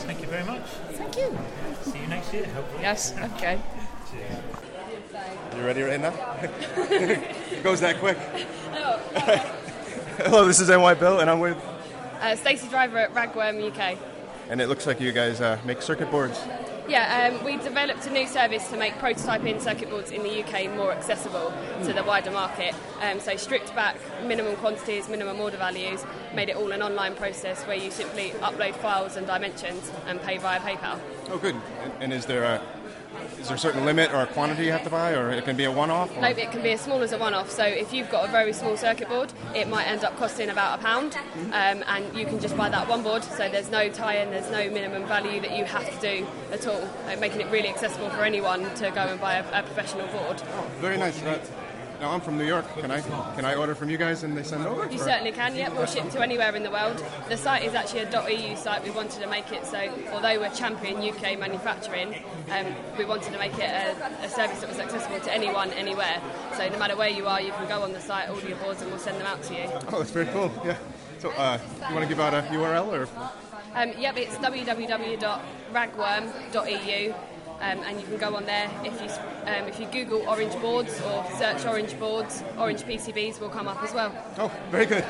thank 0.00 0.20
you 0.20 0.26
very 0.26 0.44
much. 0.44 0.62
thank 0.92 1.16
you. 1.16 1.38
See 1.82 2.00
you 2.00 2.06
next 2.08 2.32
year, 2.32 2.46
hopefully. 2.46 2.82
Yes, 2.82 3.14
okay. 3.34 3.60
You 5.56 5.62
ready 5.64 5.82
right 5.82 6.00
now? 6.00 6.14
it 6.42 7.62
goes 7.62 7.80
that 7.80 7.98
quick. 7.98 8.16
Hello, 10.18 10.46
this 10.46 10.58
is 10.60 10.68
NY 10.68 10.94
Bill, 10.94 11.20
and 11.20 11.30
I'm 11.30 11.40
with. 11.40 11.56
Uh, 12.20 12.36
Stacey 12.36 12.68
Driver 12.68 12.98
at 12.98 13.14
Ragworm 13.14 13.70
UK. 13.70 13.98
And 14.48 14.60
it 14.60 14.68
looks 14.68 14.86
like 14.86 15.00
you 15.00 15.12
guys 15.12 15.40
uh, 15.40 15.58
make 15.64 15.82
circuit 15.82 16.10
boards. 16.10 16.40
Yeah, 16.88 17.32
um, 17.32 17.44
we 17.44 17.56
developed 17.58 18.06
a 18.06 18.10
new 18.10 18.26
service 18.26 18.68
to 18.70 18.76
make 18.76 18.94
prototyping 18.94 19.60
circuit 19.60 19.88
boards 19.88 20.10
in 20.10 20.22
the 20.24 20.42
UK 20.42 20.68
more 20.74 20.92
accessible 20.92 21.52
to 21.84 21.92
the 21.92 22.02
wider 22.02 22.32
market. 22.32 22.74
Um, 23.00 23.20
so 23.20 23.36
stripped 23.36 23.74
back 23.74 23.96
minimum 24.24 24.56
quantities, 24.56 25.08
minimum 25.08 25.40
order 25.40 25.56
values, 25.56 26.04
made 26.34 26.48
it 26.48 26.56
all 26.56 26.72
an 26.72 26.82
online 26.82 27.14
process 27.14 27.62
where 27.64 27.76
you 27.76 27.90
simply 27.90 28.30
upload 28.40 28.74
files 28.74 29.16
and 29.16 29.26
dimensions 29.26 29.92
and 30.06 30.20
pay 30.22 30.38
via 30.38 30.58
PayPal. 30.60 30.98
Oh, 31.30 31.38
good. 31.38 31.54
And, 31.82 31.92
and 32.00 32.12
is 32.12 32.26
there 32.26 32.42
a 32.42 32.60
is 33.42 33.48
there 33.48 33.56
a 33.56 33.60
certain 33.60 33.84
limit 33.84 34.12
or 34.14 34.20
a 34.22 34.26
quantity 34.26 34.64
you 34.64 34.72
have 34.72 34.84
to 34.84 34.90
buy, 34.90 35.12
or 35.12 35.30
it 35.30 35.44
can 35.44 35.56
be 35.56 35.64
a 35.64 35.72
one-off? 35.72 36.16
or- 36.16 36.20
No, 36.22 36.28
it 36.28 36.50
can 36.52 36.62
be 36.62 36.70
as 36.72 36.80
small 36.80 37.02
as 37.02 37.12
a 37.12 37.18
one-off. 37.18 37.50
So 37.50 37.64
if 37.64 37.92
you've 37.92 38.08
got 38.10 38.28
a 38.28 38.30
very 38.32 38.52
small 38.52 38.76
circuit 38.76 39.08
board, 39.08 39.32
it 39.54 39.68
might 39.68 39.84
end 39.86 40.04
up 40.04 40.16
costing 40.16 40.48
about 40.48 40.78
a 40.78 40.82
pound, 40.82 41.16
um, 41.52 41.82
and 41.86 42.16
you 42.16 42.24
can 42.24 42.38
just 42.40 42.56
buy 42.56 42.68
that 42.68 42.88
one 42.88 43.02
board. 43.02 43.24
So 43.24 43.48
there's 43.48 43.70
no 43.70 43.88
tie-in, 43.88 44.30
there's 44.30 44.50
no 44.50 44.70
minimum 44.70 45.06
value 45.06 45.40
that 45.40 45.56
you 45.56 45.64
have 45.64 45.88
to 45.92 46.00
do 46.00 46.26
at 46.52 46.66
all, 46.66 46.88
like 47.06 47.18
making 47.20 47.40
it 47.40 47.50
really 47.50 47.68
accessible 47.68 48.08
for 48.10 48.22
anyone 48.24 48.62
to 48.76 48.90
go 48.90 49.00
and 49.02 49.20
buy 49.20 49.34
a, 49.34 49.60
a 49.60 49.62
professional 49.62 50.06
board. 50.08 50.40
Very 50.80 50.96
nice. 50.96 51.20
Right. 51.22 51.40
Now 52.02 52.10
I'm 52.10 52.20
from 52.20 52.36
New 52.36 52.44
York. 52.44 52.66
Can 52.80 52.90
I 52.90 53.00
can 53.36 53.44
I 53.44 53.54
order 53.54 53.76
from 53.76 53.88
you 53.88 53.96
guys 53.96 54.24
and 54.24 54.36
they 54.36 54.42
send 54.42 54.64
it 54.64 54.68
over? 54.68 54.90
You 54.90 55.00
Or- 55.00 55.04
certainly 55.04 55.30
can, 55.30 55.54
Yep, 55.54 55.74
We'll 55.74 55.86
ship 55.86 56.10
to 56.10 56.20
anywhere 56.20 56.52
in 56.56 56.64
the 56.64 56.70
world. 56.70 57.00
The 57.28 57.36
site 57.36 57.62
is 57.62 57.74
actually 57.74 58.00
a 58.00 58.10
.eu 58.28 58.56
site. 58.56 58.82
We 58.82 58.90
wanted 58.90 59.22
to 59.22 59.28
make 59.28 59.52
it 59.52 59.64
so, 59.64 59.78
although 60.12 60.40
we're 60.40 60.50
champion 60.50 60.96
UK 60.96 61.36
manufacturing, 61.38 62.16
um, 62.50 62.66
we 62.98 63.04
wanted 63.04 63.32
to 63.32 63.38
make 63.38 63.56
it 63.56 63.70
a, 63.70 63.94
a 64.24 64.28
service 64.28 64.58
that 64.62 64.68
was 64.68 64.80
accessible 64.80 65.20
to 65.20 65.32
anyone, 65.32 65.70
anywhere. 65.74 66.20
So 66.56 66.68
no 66.68 66.76
matter 66.76 66.96
where 66.96 67.08
you 67.08 67.28
are, 67.28 67.40
you 67.40 67.52
can 67.52 67.68
go 67.68 67.82
on 67.82 67.92
the 67.92 68.00
site, 68.00 68.28
order 68.30 68.48
your 68.48 68.58
boards, 68.58 68.82
and 68.82 68.90
we'll 68.90 68.98
send 68.98 69.20
them 69.20 69.28
out 69.28 69.40
to 69.44 69.54
you. 69.54 69.70
Oh, 69.92 69.98
that's 69.98 70.10
very 70.10 70.26
cool. 70.26 70.50
Yeah. 70.64 70.76
So, 71.20 71.30
uh, 71.30 71.56
you 71.88 71.94
want 71.94 72.02
to 72.02 72.08
give 72.08 72.18
out 72.18 72.34
a 72.34 72.42
URL 72.50 72.92
or? 72.92 73.06
Um, 73.76 73.92
yep, 73.96 74.16
it's 74.16 74.34
www.ragworm.eu. 74.38 77.14
Um, 77.62 77.78
and 77.84 78.00
you 78.00 78.06
can 78.06 78.16
go 78.18 78.34
on 78.34 78.44
there 78.44 78.68
if 78.84 79.00
you 79.00 79.08
um, 79.46 79.68
if 79.68 79.78
you 79.78 79.86
Google 79.86 80.28
orange 80.28 80.52
boards 80.60 81.00
or 81.02 81.24
search 81.38 81.64
orange 81.64 81.96
boards, 81.98 82.42
orange 82.58 82.82
PCBs 82.82 83.38
will 83.40 83.48
come 83.48 83.68
up 83.68 83.80
as 83.84 83.94
well. 83.94 84.12
Oh, 84.38 84.50
very 84.70 84.84
good. 84.84 85.04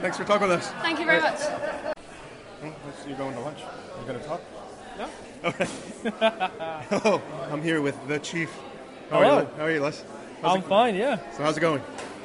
Thanks 0.00 0.16
for 0.16 0.24
talking 0.24 0.48
with 0.48 0.58
us. 0.58 0.70
Thank 0.80 0.98
you 0.98 1.04
very 1.04 1.20
much. 1.20 1.38
Hmm, 1.40 2.70
let's- 2.86 3.06
You're 3.06 3.18
going 3.18 3.34
to 3.34 3.40
lunch. 3.40 3.58
You're 3.98 4.06
going 4.06 4.18
to 4.20 4.26
talk? 4.26 4.40
No. 4.96 5.08
All 5.44 5.52
right. 5.58 6.82
Hello. 6.88 7.22
I'm 7.50 7.60
here 7.62 7.82
with 7.82 7.96
the 8.08 8.18
chief. 8.18 8.50
How 9.10 9.18
Are 9.18 9.24
Hello. 9.24 9.40
you? 9.40 9.48
How 9.58 9.64
are 9.64 9.70
you, 9.70 9.80
Les? 9.82 10.02
How's 10.40 10.56
I'm 10.56 10.62
it- 10.62 10.68
fine, 10.68 10.94
yeah. 10.94 11.18
So 11.36 11.42
how's 11.42 11.58
it 11.58 11.60
going? 11.60 11.82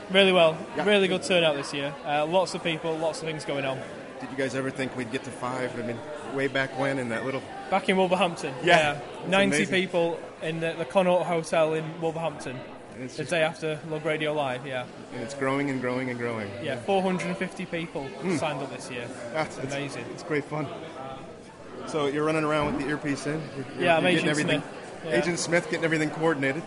Really 0.10 0.32
well. 0.32 0.58
Yeah. 0.78 0.86
Really 0.86 1.10
good 1.10 1.24
turnout 1.24 1.56
this 1.58 1.74
year. 1.74 1.94
Uh, 2.06 2.26
lots 2.26 2.54
of 2.54 2.64
people, 2.64 2.96
lots 2.98 3.20
of 3.20 3.26
things 3.28 3.44
going 3.44 3.66
on. 3.66 3.78
Did 4.22 4.30
you 4.32 4.38
guys 4.38 4.56
ever 4.56 4.70
think 4.72 4.96
we'd 4.96 5.12
get 5.12 5.26
to 5.26 5.32
five? 5.32 5.78
I 5.78 5.86
mean, 5.86 5.98
way 6.34 6.48
back 6.48 6.78
when 6.80 6.98
in 6.98 7.10
that 7.10 7.26
little. 7.26 7.42
Back 7.70 7.90
in 7.90 7.98
Wolverhampton, 7.98 8.54
Yeah, 8.64 9.00
it's 9.22 9.28
90 9.28 9.56
amazing. 9.58 9.74
people 9.74 10.20
in 10.42 10.60
the, 10.60 10.74
the 10.78 10.86
Connaught 10.86 11.26
Hotel 11.26 11.74
in 11.74 12.00
Wolverhampton 12.00 12.60
it's, 13.00 13.18
the 13.18 13.24
day 13.26 13.42
after 13.42 13.80
LugRadio 13.90 14.36
Live, 14.36 14.66
yeah. 14.66 14.86
and 15.14 15.22
it's 15.24 15.34
growing 15.34 15.70
and 15.70 15.82
growing 15.82 16.10
and 16.10 16.20
growing. 16.20 16.50
Yeah, 16.64 16.78
450 16.78 17.66
people 17.66 18.08
signed 18.38 18.62
up 18.62 18.72
this 18.72 18.90
year. 18.90 19.08
That's 19.34 19.58
it's, 19.58 19.74
Amazing. 19.74 20.06
It's 20.14 20.24
great 20.24 20.46
fun. 20.46 20.68
So 21.88 22.08
you're 22.08 22.24
running 22.24 22.44
around 22.44 22.74
with 22.76 22.84
the 22.84 22.90
earpiece 22.90 23.28
in. 23.28 23.42
You're, 23.56 23.84
Yeah, 23.86 24.00
you're 24.00 24.10
Agent 24.10 24.28
everything. 24.30 24.62
Smith. 24.62 25.06
Yeah. 25.06 25.12
Agent 25.20 25.40
Smith 25.40 25.66
getting 25.70 25.86
everything 25.86 26.10
coordinated. 26.10 26.64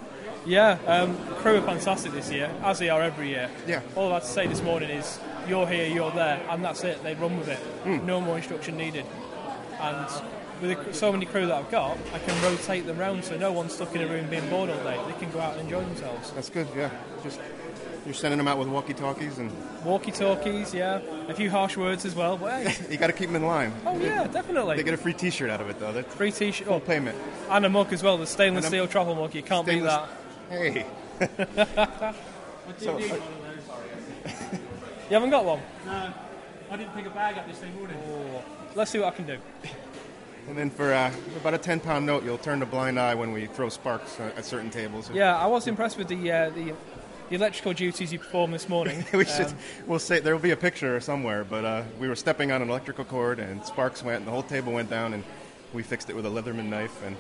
Yeah, 0.47 0.79
um, 0.87 1.17
crew 1.37 1.57
are 1.57 1.63
fantastic 1.63 2.13
this 2.13 2.31
year, 2.31 2.51
as 2.63 2.79
they 2.79 2.89
are 2.89 3.03
every 3.03 3.29
year. 3.29 3.51
Yeah. 3.67 3.83
All 3.97 4.09
I've 4.13 4.23
had 4.23 4.29
to 4.29 4.29
say 4.29 4.47
this 4.47 4.63
morning 4.63 4.91
is, 4.91 5.19
you're 5.49 5.67
here, 5.67 5.87
you're 5.87 6.11
there, 6.13 6.41
and 6.49 6.65
that's 6.65 6.85
it. 6.85 7.03
They 7.03 7.15
run 7.15 7.39
with 7.39 7.49
it. 7.49 7.59
Hmm. 7.59 8.07
No 8.07 8.21
more 8.21 8.37
instruction 8.37 8.77
needed. 8.77 9.05
And 9.81 10.09
with 10.61 10.95
so 10.95 11.13
many 11.13 11.27
crew 11.27 11.47
that 11.47 11.55
I've 11.55 11.71
got, 11.71 11.97
I 12.13 12.19
can 12.19 12.41
rotate 12.43 12.87
them 12.87 12.99
round 12.99 13.25
so 13.25 13.37
no 13.37 13.53
one's 13.53 13.75
stuck 13.75 13.95
in 13.95 14.03
a 14.03 14.07
room 14.07 14.29
being 14.29 14.49
bored 14.49 14.71
all 14.71 14.83
day. 14.85 14.99
They 15.07 15.19
can 15.19 15.31
go 15.31 15.41
out 15.41 15.53
and 15.53 15.63
enjoy 15.63 15.81
themselves. 15.81 16.31
That's 16.33 16.51
good. 16.51 16.67
Yeah. 16.77 16.91
Just 17.23 17.41
You're 18.05 18.15
sending 18.15 18.39
them 18.39 18.49
out 18.49 18.59
with 18.59 18.69
walkie-talkies, 18.69 19.39
and 19.39 19.53
Walkie-talkies, 19.85 20.75
yeah. 20.75 21.01
A 21.29 21.35
few 21.35 21.51
harsh 21.51 21.77
words 21.77 22.05
as 22.05 22.15
well, 22.15 22.37
but 22.37 22.67
hey. 22.67 22.87
you 22.93 22.99
got 22.99 23.09
to 23.09 23.13
keep 23.13 23.29
them 23.29 23.37
in 23.37 23.47
line. 23.47 23.73
Oh 23.87 23.99
yeah, 23.99 24.27
definitely. 24.27 24.77
They 24.77 24.83
get 24.83 24.95
a 24.95 24.99
free 24.99 25.15
T-shirt 25.15 25.51
out 25.51 25.61
of 25.61 25.69
it, 25.69 25.79
though. 25.79 25.93
That's 25.93 26.13
free 26.15 26.33
T-shirt, 26.33 26.67
full 26.67 26.77
oh, 26.77 26.81
payment. 26.81 27.17
and 27.51 27.67
a 27.67 27.69
mug 27.69 27.93
as 27.93 28.03
well. 28.03 28.19
The 28.19 28.27
stainless 28.27 28.67
steel 28.67 28.87
travel 28.87 29.15
mug. 29.15 29.35
You 29.35 29.43
can't 29.43 29.67
beat 29.67 29.83
that. 29.83 30.09
Hey. 30.51 30.87
So, 32.79 32.97
uh, 32.97 33.01
You 33.01 33.09
haven't 35.15 35.31
got 35.31 35.45
one? 35.45 35.61
No, 35.87 36.13
I 36.71 36.77
didn't 36.77 36.95
pick 36.95 37.07
a 37.07 37.11
bag 37.11 37.39
up 37.39 37.49
this 37.49 37.63
morning. 37.75 37.97
Oh, 38.11 38.43
let's 38.75 38.91
see 38.91 38.99
what 38.99 39.15
I 39.15 39.17
can 39.17 39.27
do. 39.27 39.39
And 40.49 40.57
then 40.57 40.71
for 40.71 40.93
uh, 40.93 41.13
about 41.37 41.55
a 41.55 41.59
ten-pound 41.59 42.07
note, 42.07 42.25
you'll 42.25 42.39
turn 42.39 42.63
a 42.63 42.67
blind 42.67 42.99
eye 42.99 43.15
when 43.15 43.33
we 43.33 43.47
throw 43.47 43.69
sparks 43.69 44.19
uh, 44.19 44.33
at 44.37 44.45
certain 44.45 44.71
tables. 44.71 45.11
Yeah, 45.13 45.37
I 45.37 45.47
was 45.47 45.67
impressed 45.67 45.99
with 45.99 46.09
the 46.09 46.33
uh, 46.33 46.51
the, 46.51 46.75
the 47.29 47.35
electrical 47.35 47.75
duties 47.75 48.13
you 48.13 48.19
performed 48.19 48.55
this 48.55 48.69
morning. 48.69 49.05
we 49.13 49.27
should. 49.27 49.47
Um, 49.47 49.57
we'll 49.87 49.99
say 49.99 50.21
there 50.21 50.35
will 50.35 50.43
be 50.43 50.53
a 50.53 50.57
picture 50.57 50.99
somewhere, 51.01 51.45
but 51.45 51.65
uh, 51.65 51.83
we 52.01 52.09
were 52.09 52.17
stepping 52.17 52.51
on 52.51 52.63
an 52.63 52.71
electrical 52.71 53.05
cord, 53.05 53.39
and 53.39 53.65
sparks 53.65 54.03
went, 54.03 54.19
and 54.19 54.27
the 54.27 54.33
whole 54.33 54.43
table 54.43 54.73
went 54.73 54.89
down, 54.89 55.13
and 55.13 55.23
we 55.73 55.83
fixed 55.83 56.09
it 56.09 56.17
with 56.17 56.25
a 56.25 56.31
Leatherman 56.31 56.67
knife, 56.67 57.05
and 57.05 57.17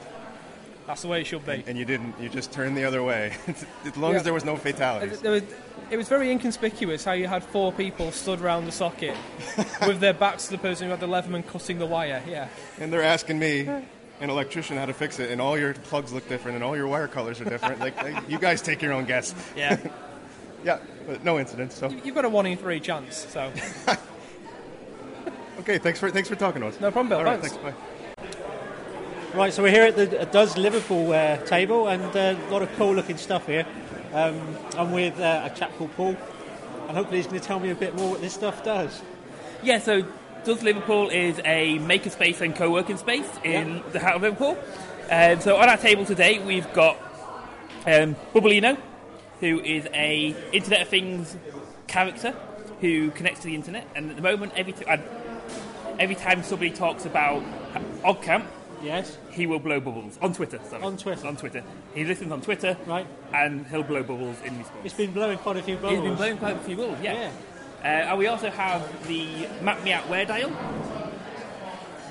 that's 0.88 1.02
the 1.02 1.08
way 1.08 1.20
it 1.20 1.26
should 1.28 1.46
be. 1.46 1.62
and 1.68 1.78
you 1.78 1.84
didn't. 1.84 2.14
You 2.20 2.28
just 2.28 2.50
turned 2.50 2.76
the 2.76 2.84
other 2.84 3.02
way, 3.04 3.32
as 3.84 3.96
long 3.96 4.10
Yeah. 4.12 4.16
as 4.18 4.24
there 4.24 4.32
was 4.34 4.44
no 4.44 4.56
fatalities. 4.56 5.20
There 5.20 5.30
was, 5.32 5.42
it 5.90 5.96
was 5.96 6.08
very 6.08 6.32
inconspicuous 6.32 7.04
how 7.04 7.12
you 7.12 7.28
had 7.28 7.44
four 7.44 7.72
people 7.72 8.10
stood 8.10 8.40
around 8.40 8.64
the 8.64 8.72
socket 8.72 9.16
with 9.86 10.00
their 10.00 10.12
backs 10.14 10.46
to 10.46 10.50
the 10.52 10.58
person 10.58 10.86
who 10.86 10.90
had 10.90 10.98
the 11.00 11.06
Leatherman 11.06 11.46
cutting 11.46 11.78
the 11.78 11.86
wire. 11.86 12.22
Yeah. 12.26 12.48
And 12.80 12.92
they're 12.92 13.02
asking 13.04 13.38
me, 13.38 13.68
an 14.20 14.30
electrician, 14.30 14.76
how 14.76 14.86
to 14.86 14.92
fix 14.92 15.20
it, 15.20 15.30
and 15.30 15.40
all 15.40 15.56
your 15.56 15.74
plugs 15.74 16.12
look 16.12 16.28
different, 16.28 16.56
and 16.56 16.64
all 16.64 16.76
your 16.76 16.88
wire 16.88 17.06
colors 17.06 17.40
are 17.40 17.44
different. 17.44 17.78
like, 17.78 17.96
like, 18.02 18.28
you 18.28 18.38
guys 18.38 18.60
take 18.62 18.82
your 18.82 18.92
own 18.92 19.04
guess. 19.04 19.32
Yeah. 19.56 19.76
Yeah, 20.64 20.78
but 21.06 21.22
no 21.22 21.38
incidents. 21.38 21.76
So 21.78 21.88
You've 21.88 22.16
got 22.16 22.24
a 22.24 22.28
one 22.28 22.44
in 22.44 22.58
three 22.58 22.80
chance, 22.80 23.28
so 23.30 23.52
okay, 25.60 25.78
thanks 25.78 26.00
for 26.00 26.10
thanks 26.10 26.28
for 26.28 26.34
talking 26.34 26.62
to 26.62 26.66
us. 26.66 26.80
no 26.80 26.90
problem, 26.90 27.08
Bill. 27.10 27.18
All 27.18 27.24
right, 27.24 27.40
thanks. 27.40 27.56
Bye. 27.58 27.74
Right, 29.34 29.52
so 29.52 29.62
we're 29.62 29.70
here 29.70 29.84
at 29.84 29.94
the 29.94 30.26
Does 30.32 30.56
Liverpool 30.56 31.12
uh, 31.12 31.36
table, 31.44 31.86
and 31.86 32.02
uh, 32.16 32.34
a 32.48 32.50
lot 32.50 32.62
of 32.62 32.74
cool-looking 32.76 33.18
stuff 33.18 33.46
here. 33.46 33.66
Um, 34.14 34.56
I'm 34.74 34.90
with 34.90 35.20
uh, 35.20 35.42
a 35.44 35.54
chap 35.54 35.70
called 35.76 35.94
Paul, 35.96 36.16
and 36.88 36.96
hopefully 36.96 37.18
he's 37.18 37.26
going 37.26 37.38
to 37.38 37.46
tell 37.46 37.60
me 37.60 37.68
a 37.68 37.74
bit 37.74 37.94
more 37.94 38.12
what 38.12 38.22
this 38.22 38.32
stuff 38.32 38.64
does. 38.64 39.02
Yeah, 39.62 39.80
so 39.80 40.06
Does 40.44 40.62
Liverpool 40.62 41.10
is 41.10 41.38
a 41.44 41.78
makerspace 41.80 42.40
and 42.40 42.56
co-working 42.56 42.96
space 42.96 43.28
in 43.44 43.82
the 43.92 44.00
heart 44.00 44.16
of 44.16 44.22
Liverpool. 44.22 44.56
Um, 45.10 45.40
so 45.40 45.56
on 45.58 45.68
our 45.68 45.76
table 45.76 46.06
today, 46.06 46.38
we've 46.38 46.72
got 46.72 46.96
um, 47.84 48.16
Bubblino, 48.32 48.78
who 49.40 49.60
is 49.60 49.86
a 49.92 50.34
Internet 50.52 50.82
of 50.82 50.88
Things 50.88 51.36
character 51.86 52.34
who 52.80 53.10
connects 53.10 53.40
to 53.40 53.48
the 53.48 53.54
internet. 53.54 53.86
And 53.94 54.08
at 54.08 54.16
the 54.16 54.22
moment, 54.22 54.54
every 54.56 54.72
t- 54.72 54.86
uh, 54.86 54.96
every 55.98 56.14
time 56.14 56.42
somebody 56.42 56.70
talks 56.70 57.04
about 57.04 57.42
OggCamp, 58.02 58.46
Yes. 58.82 59.16
he 59.30 59.46
will 59.46 59.58
blow 59.58 59.80
bubbles 59.80 60.18
on 60.22 60.32
Twitter. 60.34 60.58
Sorry. 60.68 60.82
On 60.82 60.96
Twitter. 60.96 61.26
On 61.26 61.36
Twitter. 61.36 61.62
He 61.94 62.04
listens 62.04 62.30
on 62.32 62.40
Twitter, 62.40 62.76
Right. 62.86 63.06
and 63.34 63.66
he'll 63.66 63.82
blow 63.82 64.02
bubbles 64.02 64.36
in 64.44 64.56
response. 64.58 64.80
It's 64.84 64.94
been 64.94 65.12
blowing 65.12 65.38
quite 65.38 65.56
a 65.56 65.62
few 65.62 65.74
He's 65.74 65.82
bubbles. 65.82 66.02
been 66.04 66.14
blowing 66.16 66.38
quite 66.38 66.56
a 66.56 66.60
few 66.60 66.76
bubbles, 66.76 66.98
yeah. 67.02 67.30
Uh, 67.82 67.86
and 67.86 68.18
we 68.18 68.26
also 68.26 68.50
have 68.50 69.06
the 69.06 69.46
Map 69.62 69.82
Me 69.84 69.92
Out 69.92 70.08
Where 70.08 70.24
dial, 70.24 70.50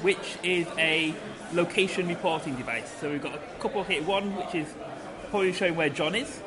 which 0.02 0.38
is 0.44 0.68
a 0.78 1.14
location 1.54 2.08
reporting 2.08 2.56
device. 2.56 2.90
So 3.02 3.10
we've 3.10 3.22
got 3.22 3.36
a 3.36 3.40
couple 3.60 3.84
here. 3.84 4.04
One 4.04 4.36
which 4.36 4.56
is 4.56 4.68
probably 5.30 5.54
showing 5.54 5.76
where 5.76 5.90
John 5.90 6.16
is. 6.16 6.40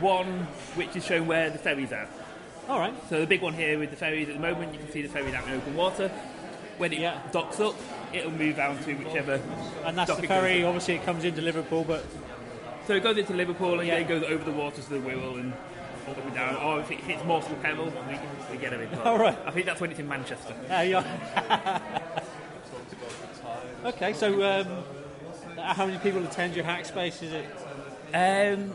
One 0.00 0.46
which 0.74 0.94
is 0.96 1.04
showing 1.04 1.26
where 1.26 1.50
the 1.50 1.58
ferries 1.58 1.92
are. 1.92 2.08
All 2.68 2.78
right. 2.78 2.94
So 3.08 3.20
the 3.20 3.26
big 3.26 3.40
one 3.42 3.54
here 3.54 3.78
with 3.78 3.90
the 3.90 3.96
ferries 3.96 4.28
at 4.28 4.34
the 4.34 4.40
moment, 4.40 4.72
you 4.74 4.78
can 4.78 4.90
see 4.92 5.02
the 5.02 5.08
ferries 5.08 5.34
out 5.34 5.46
in 5.48 5.54
open 5.54 5.74
water. 5.74 6.08
When 6.76 6.92
it 6.92 7.00
Yeah. 7.00 7.18
docks 7.32 7.58
up, 7.60 7.74
it'll 8.12 8.30
move 8.30 8.56
down 8.56 8.78
to 8.82 8.94
whichever. 8.94 9.40
And 9.84 9.96
that's 9.98 10.14
the 10.16 10.26
ferry. 10.26 10.64
Obviously, 10.64 10.94
it 10.94 11.04
comes 11.04 11.24
into 11.24 11.40
Liverpool, 11.42 11.84
but 11.84 12.04
So 12.86 12.94
it 12.94 13.02
goes 13.02 13.18
into 13.18 13.34
Liverpool 13.34 13.78
and 13.80 13.86
Yeah. 13.88 13.98
then 13.98 14.08
goes 14.08 14.22
over 14.24 14.42
the 14.44 14.52
water 14.52 14.80
to 14.80 14.88
the 14.88 14.96
Wirral 14.98 15.38
and 15.40 15.52
up 16.08 16.16
and 16.24 16.34
down. 16.34 16.56
Or 16.56 16.80
if 16.80 16.90
it 16.90 17.00
hits 17.00 17.22
Morsel 17.24 17.54
Pebble, 17.62 17.92
we, 18.08 18.18
we 18.50 18.56
get 18.58 18.72
a 18.72 18.78
bit. 18.78 18.88
All 19.04 19.18
right. 19.18 19.36
I 19.44 19.50
think 19.50 19.66
that's 19.66 19.80
when 19.80 19.90
it's 19.90 20.00
in 20.00 20.08
Manchester. 20.08 20.54
uh, 20.70 20.80
yeah. 20.82 22.00
okay, 23.84 24.12
so 24.12 24.42
um, 24.42 24.66
how 25.62 25.86
many 25.86 25.98
people 25.98 26.24
attend 26.24 26.54
your 26.56 26.64
hack 26.64 26.86
space? 26.86 27.22
Is 27.22 27.32
it? 27.32 27.44
Um, 28.14 28.72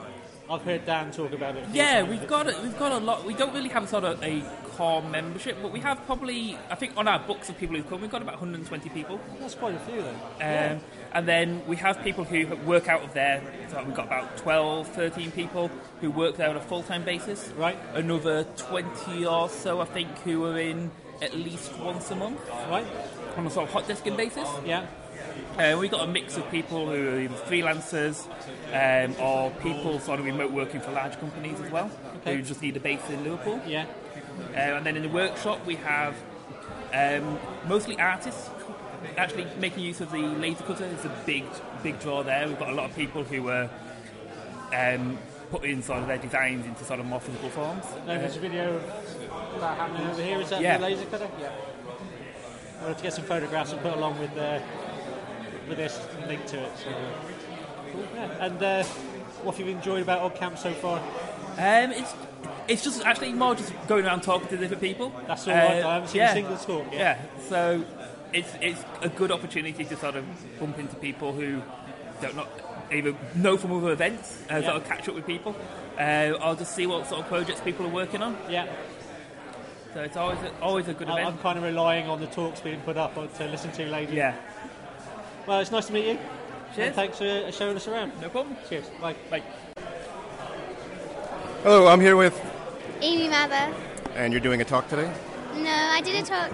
I've 0.50 0.62
heard 0.62 0.86
Dan 0.86 1.12
talk 1.12 1.32
about 1.34 1.56
it. 1.56 1.66
yeah, 1.72 2.04
we've 2.04 2.28
got 2.28 2.48
a, 2.48 2.60
we've 2.62 2.78
got 2.78 2.92
a 2.92 2.98
lot. 3.00 3.26
We 3.26 3.34
don't 3.34 3.54
really 3.54 3.70
have 3.70 3.88
sort 3.90 4.04
of 4.04 4.22
a 4.22 4.44
core 4.76 5.02
membership, 5.02 5.58
but 5.62 5.72
we 5.72 5.80
have 5.82 6.04
probably 6.06 6.58
I 6.70 6.76
think 6.76 6.94
on 6.98 7.08
our 7.08 7.20
books 7.20 7.50
of 7.50 7.58
people 7.58 7.76
who've 7.76 7.88
come, 7.90 8.02
we've 8.02 8.12
got 8.12 8.22
about 8.22 8.36
120 8.36 8.90
people. 8.90 9.20
That's 9.40 9.56
quite 9.56 9.76
a 9.76 9.80
few 9.80 10.02
then. 10.40 10.74
Um, 10.74 10.82
And 11.14 11.28
then 11.28 11.62
we 11.68 11.76
have 11.78 12.02
people 12.04 12.24
who 12.24 12.48
work 12.66 12.88
out 12.90 13.04
of 13.04 13.14
there. 13.14 13.42
So 13.70 13.84
we've 13.84 13.94
got 13.96 14.08
about 14.08 14.36
12, 14.38 14.88
13 14.88 15.32
people 15.32 15.70
who 16.02 16.10
work 16.10 16.38
there 16.38 16.50
on 16.50 16.58
a 16.58 16.62
full 16.62 16.82
time 16.84 17.04
basis. 17.04 17.50
Right. 17.58 17.78
Another 17.94 18.46
20 18.58 19.26
or 19.26 19.48
so, 19.50 19.80
I 19.80 19.86
think, 19.86 20.10
who 20.26 20.44
are 20.46 20.58
in 20.60 20.90
at 21.22 21.34
least 21.36 21.72
once 21.80 22.10
a 22.12 22.16
month 22.16 22.40
Right. 22.70 22.86
on 23.38 23.46
a 23.46 23.50
sort 23.52 23.68
of 23.68 23.74
hot 23.74 23.84
desking 23.88 24.18
basis. 24.18 24.50
Yeah. 24.66 24.86
Uh, 25.58 25.78
we've 25.80 25.92
got 25.92 26.02
a 26.08 26.12
mix 26.12 26.36
of 26.38 26.50
people 26.50 26.88
who 26.88 27.10
are 27.10 27.20
either 27.20 27.36
freelancers 27.46 28.26
um, 28.74 29.16
or 29.22 29.52
people 29.62 30.00
sort 30.00 30.20
of 30.20 30.26
remote 30.26 30.52
working 30.52 30.82
for 30.82 30.92
large 30.92 31.18
companies 31.20 31.60
as 31.62 31.72
well, 31.72 31.90
Okay. 32.18 32.36
who 32.38 32.42
just 32.42 32.62
need 32.62 32.76
a 32.76 32.80
base 32.80 33.08
in 33.10 33.24
Liverpool. 33.24 33.62
Yeah. 33.68 33.86
Uh, 34.54 34.58
and 34.58 34.86
then 34.86 34.96
in 34.96 35.04
the 35.04 35.10
workshop, 35.10 35.66
we 35.66 35.76
have 35.76 36.16
um, 36.94 37.40
mostly 37.68 38.00
artists 38.00 38.50
actually 39.18 39.48
making 39.60 39.84
use 39.84 40.00
of 40.02 40.12
the 40.12 40.18
laser 40.20 40.64
cutter. 40.64 40.86
It's 40.86 41.06
a 41.06 41.16
big, 41.26 41.44
big 41.82 42.00
draw 42.00 42.24
there. 42.24 42.48
We've 42.48 42.60
got 42.60 42.70
a 42.70 42.74
lot 42.74 42.90
of 42.90 42.96
people 42.96 43.24
who 43.24 43.50
are 43.50 43.70
um, 44.74 45.18
putting 45.52 45.82
sort 45.82 46.00
of 46.00 46.08
their 46.08 46.18
designs 46.18 46.66
into 46.66 46.84
sort 46.84 47.00
of 47.00 47.06
more 47.06 47.20
physical 47.20 47.50
forms. 47.50 47.86
No, 48.08 48.18
there's 48.18 48.38
a 48.38 48.40
video 48.40 48.76
of 48.76 49.62
that 49.62 49.78
happening 49.78 50.08
over 50.08 50.22
here. 50.22 50.40
Is 50.40 50.50
that 50.50 50.62
Yeah. 50.62 50.78
the 50.78 50.84
laser 50.84 51.06
cutter? 51.06 51.30
Yeah. 51.40 51.52
I'll 52.82 52.88
have 52.90 52.98
to 52.98 53.04
get 53.04 53.14
some 53.14 53.26
photographs 53.26 53.72
and 53.72 53.82
put 53.82 53.94
along 53.94 54.20
with 54.20 54.36
uh, 54.38 54.60
with 55.70 55.78
this 55.78 56.00
link 56.28 56.46
to 56.48 56.60
it. 56.60 56.72
So, 56.78 56.90
uh, 56.90 56.94
cool. 57.94 58.06
Yeah. 58.16 58.46
And 58.46 58.62
uh, 58.64 58.84
what 59.44 59.56
have 59.56 59.66
you 59.66 59.72
enjoyed 59.74 60.02
about 60.02 60.34
OggCamp 60.34 60.58
so 60.58 60.74
far? 60.74 61.00
Um, 61.00 61.92
it's 61.92 62.14
it's 62.68 62.84
just 62.84 63.06
actually 63.06 63.34
more 63.34 63.56
just 63.56 63.74
going 63.88 64.06
around 64.06 64.22
talking 64.24 64.48
to 64.50 64.58
different 64.58 64.82
people. 64.82 65.12
That's 65.28 65.48
all 65.48 65.54
Uh, 65.54 65.58
I 65.58 65.74
haven't 65.96 66.10
seen 66.10 66.22
yeah. 66.22 66.32
a 66.32 66.34
single 66.34 66.58
talk 66.58 66.86
yet. 66.92 67.00
Yeah, 67.00 67.18
so 67.50 67.84
it's 68.34 68.54
it's 68.62 68.84
a 69.02 69.10
good 69.10 69.32
opportunity 69.32 69.84
to 69.86 69.96
sort 69.98 70.16
of 70.16 70.26
bump 70.60 70.80
into 70.80 70.96
people 70.96 71.32
who 71.34 71.62
don't 72.22 72.36
not 72.36 72.50
either 72.92 73.16
know 73.36 73.58
from 73.58 73.74
other 73.74 73.92
events, 73.92 74.42
uh, 74.52 74.56
Yeah. 74.58 74.62
sort 74.70 74.78
of 74.78 74.88
catch 74.88 75.10
up 75.10 75.16
with 75.16 75.26
people, 75.26 75.56
uh, 76.00 76.34
or 76.44 76.56
just 76.56 76.74
see 76.76 76.86
what 76.88 77.08
sort 77.08 77.22
of 77.22 77.28
projects 77.28 77.62
people 77.62 77.86
are 77.86 77.90
working 77.90 78.22
on. 78.22 78.38
Yeah. 78.50 78.68
So 79.94 80.02
it's 80.02 80.18
always 80.18 80.40
a, 80.40 80.52
always 80.62 80.88
a 80.88 80.94
good 80.94 81.08
event. 81.08 81.28
I'm 81.28 81.38
kind 81.38 81.58
of 81.58 81.64
relying 81.64 82.10
on 82.10 82.20
the 82.20 82.28
talks 82.28 82.62
being 82.62 82.80
put 82.82 82.98
up 82.98 83.14
to 83.38 83.46
listen 83.48 83.72
to 83.74 83.86
later. 83.86 84.14
Yeah. 84.14 84.34
Well, 85.46 85.60
it's 85.60 85.72
nice 85.72 85.86
to 85.88 85.94
meet 85.94 86.08
you. 86.08 86.18
Cheers. 86.76 86.88
And 86.88 86.96
thanks 86.96 87.18
for 87.20 87.52
showing 87.52 87.76
us 87.76 87.88
around. 87.88 88.12
No 88.20 88.30
problem. 88.30 88.58
Cheers. 88.68 88.90
Bye. 89.00 89.16
Bye. 89.30 89.44
Hello, 91.64 91.88
I'm 91.88 92.02
here 92.02 92.16
with, 92.18 92.40
Amy 93.02 93.28
Mather. 93.30 93.74
and 94.16 94.34
you're 94.34 94.42
doing 94.42 94.62
a 94.62 94.66
talk 94.66 94.88
today. 94.90 95.10
No, 95.56 95.70
I 95.72 96.02
did 96.02 96.22
a 96.22 96.26
talk 96.26 96.52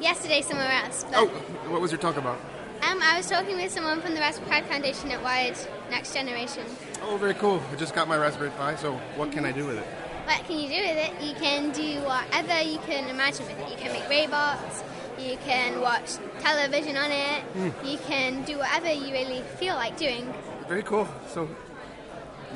yesterday 0.00 0.40
somewhere 0.40 0.70
else. 0.70 1.04
Oh, 1.14 1.26
what 1.68 1.80
was 1.80 1.90
your 1.90 2.00
talk 2.00 2.16
about? 2.16 2.38
um, 2.82 3.00
I 3.02 3.16
was 3.16 3.28
talking 3.28 3.56
with 3.56 3.72
someone 3.72 4.00
from 4.00 4.14
the 4.14 4.20
Raspberry 4.20 4.48
Pi 4.50 4.62
Foundation 4.62 5.10
at 5.10 5.22
Wired 5.22 5.56
Next 5.90 6.14
Generation. 6.14 6.64
Oh, 7.02 7.16
very 7.16 7.34
cool. 7.34 7.60
I 7.72 7.76
just 7.76 7.94
got 7.94 8.06
my 8.06 8.16
Raspberry 8.16 8.50
Pi, 8.50 8.76
so 8.76 8.92
what 9.16 9.32
can 9.32 9.44
I 9.44 9.52
do 9.52 9.66
with 9.66 9.78
it? 9.78 9.86
What 10.26 10.44
can 10.46 10.58
you 10.58 10.68
do 10.68 10.80
with 10.82 10.96
it? 10.96 11.22
You 11.22 11.34
can 11.34 11.70
do 11.72 12.00
whatever 12.02 12.60
you 12.62 12.78
can 12.80 13.08
imagine 13.08 13.46
with 13.46 13.58
it. 13.58 13.70
You 13.70 13.76
can 13.76 13.92
make 13.92 14.08
robots. 14.08 14.82
You 15.18 15.36
can 15.38 15.80
watch 15.80 16.16
television 16.40 16.96
on 16.96 17.10
it. 17.10 17.42
Hmm. 17.42 17.86
You 17.86 17.98
can 17.98 18.44
do 18.44 18.58
whatever 18.58 18.92
you 18.92 19.12
really 19.12 19.42
feel 19.58 19.74
like 19.74 19.96
doing. 19.96 20.32
Very 20.68 20.82
cool. 20.82 21.08
So, 21.28 21.48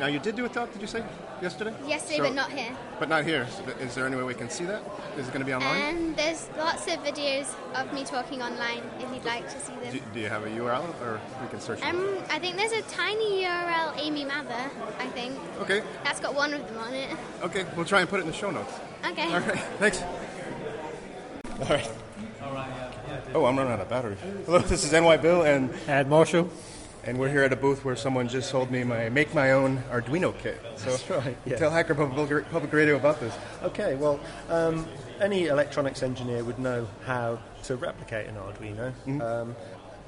now 0.01 0.07
you 0.07 0.19
did 0.19 0.35
do 0.35 0.45
a 0.47 0.49
talk, 0.49 0.73
did 0.73 0.81
you 0.81 0.89
say, 0.89 1.05
yesterday? 1.43 1.73
Yesterday, 1.87 2.17
So- 2.17 2.23
but 2.25 2.35
not 2.35 2.51
here. 2.51 2.73
But 2.99 3.09
not 3.09 3.25
here. 3.25 3.47
So 3.51 3.63
Is 3.85 3.95
there 3.95 4.07
any 4.07 4.17
way 4.17 4.23
we 4.25 4.35
can 4.35 4.49
see 4.51 4.65
that? 4.65 4.83
Is 5.19 5.29
it 5.29 5.33
going 5.33 5.41
to 5.41 5.47
be 5.47 5.53
online? 5.55 5.81
And 5.83 6.17
there's 6.17 6.49
lots 6.59 6.87
of 6.87 6.99
videos 7.05 7.47
of 7.75 7.93
me 7.93 8.05
talking 8.05 8.43
online 8.43 8.83
if 8.99 9.13
you'd 9.15 9.25
like 9.25 9.49
to 9.51 9.61
see 9.61 9.75
them. 9.83 9.93
do, 9.93 10.01
do 10.15 10.21
you 10.21 10.29
have 10.29 10.45
a 10.45 10.49
URL, 10.51 10.85
or 11.03 11.21
we 11.43 11.49
can 11.49 11.61
search 11.61 11.79
it? 11.81 11.85
Um, 11.85 12.19
I 12.31 12.39
think 12.39 12.57
there's 12.57 12.73
a 12.73 12.83
tiny 12.83 13.45
URL, 13.45 13.95
Amy 13.99 14.25
Mather, 14.25 14.71
I 14.99 15.07
think. 15.09 15.39
Okay, 15.61 15.83
That's 16.03 16.19
got 16.21 16.35
one 16.35 16.55
of 16.55 16.67
them 16.67 16.79
on 16.79 16.95
it. 16.95 17.11
okay. 17.43 17.65
We'll 17.77 17.85
try 17.85 18.01
and 18.01 18.09
put 18.09 18.19
it 18.21 18.23
in 18.23 18.29
the 18.29 18.37
show 18.37 18.51
notes. 18.51 18.73
Okay. 19.07 19.33
All 19.33 19.41
right, 19.41 19.59
thanks. 19.79 20.03
All 21.61 21.77
right. 21.77 21.91
Oh, 23.35 23.45
I'm 23.45 23.57
running 23.57 23.73
out 23.73 23.81
of 23.81 23.89
battery. 23.89 24.17
Hello, 24.47 24.59
this 24.59 24.83
is 24.83 24.93
NY 24.93 25.19
Bill 25.19 25.43
and 25.43 25.71
Ed 25.87 26.09
Marshall. 26.09 26.51
And 27.05 27.19
we're 27.19 27.29
here 27.29 27.43
at 27.43 27.53
a 27.53 27.57
booth 27.57 27.85
where 27.85 27.97
someone 27.97 28.29
just 28.29 28.51
sold 28.51 28.71
me 28.71 28.85
my 28.85 29.09
make 29.09 29.35
my 29.35 29.53
own 29.53 29.79
Arduino 29.91 30.37
kit. 30.39 30.61
So 30.77 30.91
That's 30.91 31.11
right, 31.11 31.37
yeah. 31.45 31.57
tell 31.57 31.71
Hacker 31.71 31.95
Public, 31.95 32.51
Public 32.51 32.73
Radio 32.73 32.97
about 32.97 33.21
this. 33.21 33.35
Okay, 33.63 33.95
well, 33.97 34.21
um, 34.49 34.87
any 35.21 35.47
electronics 35.47 36.03
engineer 36.03 36.45
would 36.45 36.59
know 36.59 36.89
how 37.05 37.39
to 37.65 37.77
replicate 37.77 38.29
an 38.29 38.37
Arduino. 38.37 38.93
Mm-hmm. 39.07 39.21
Um, 39.21 39.57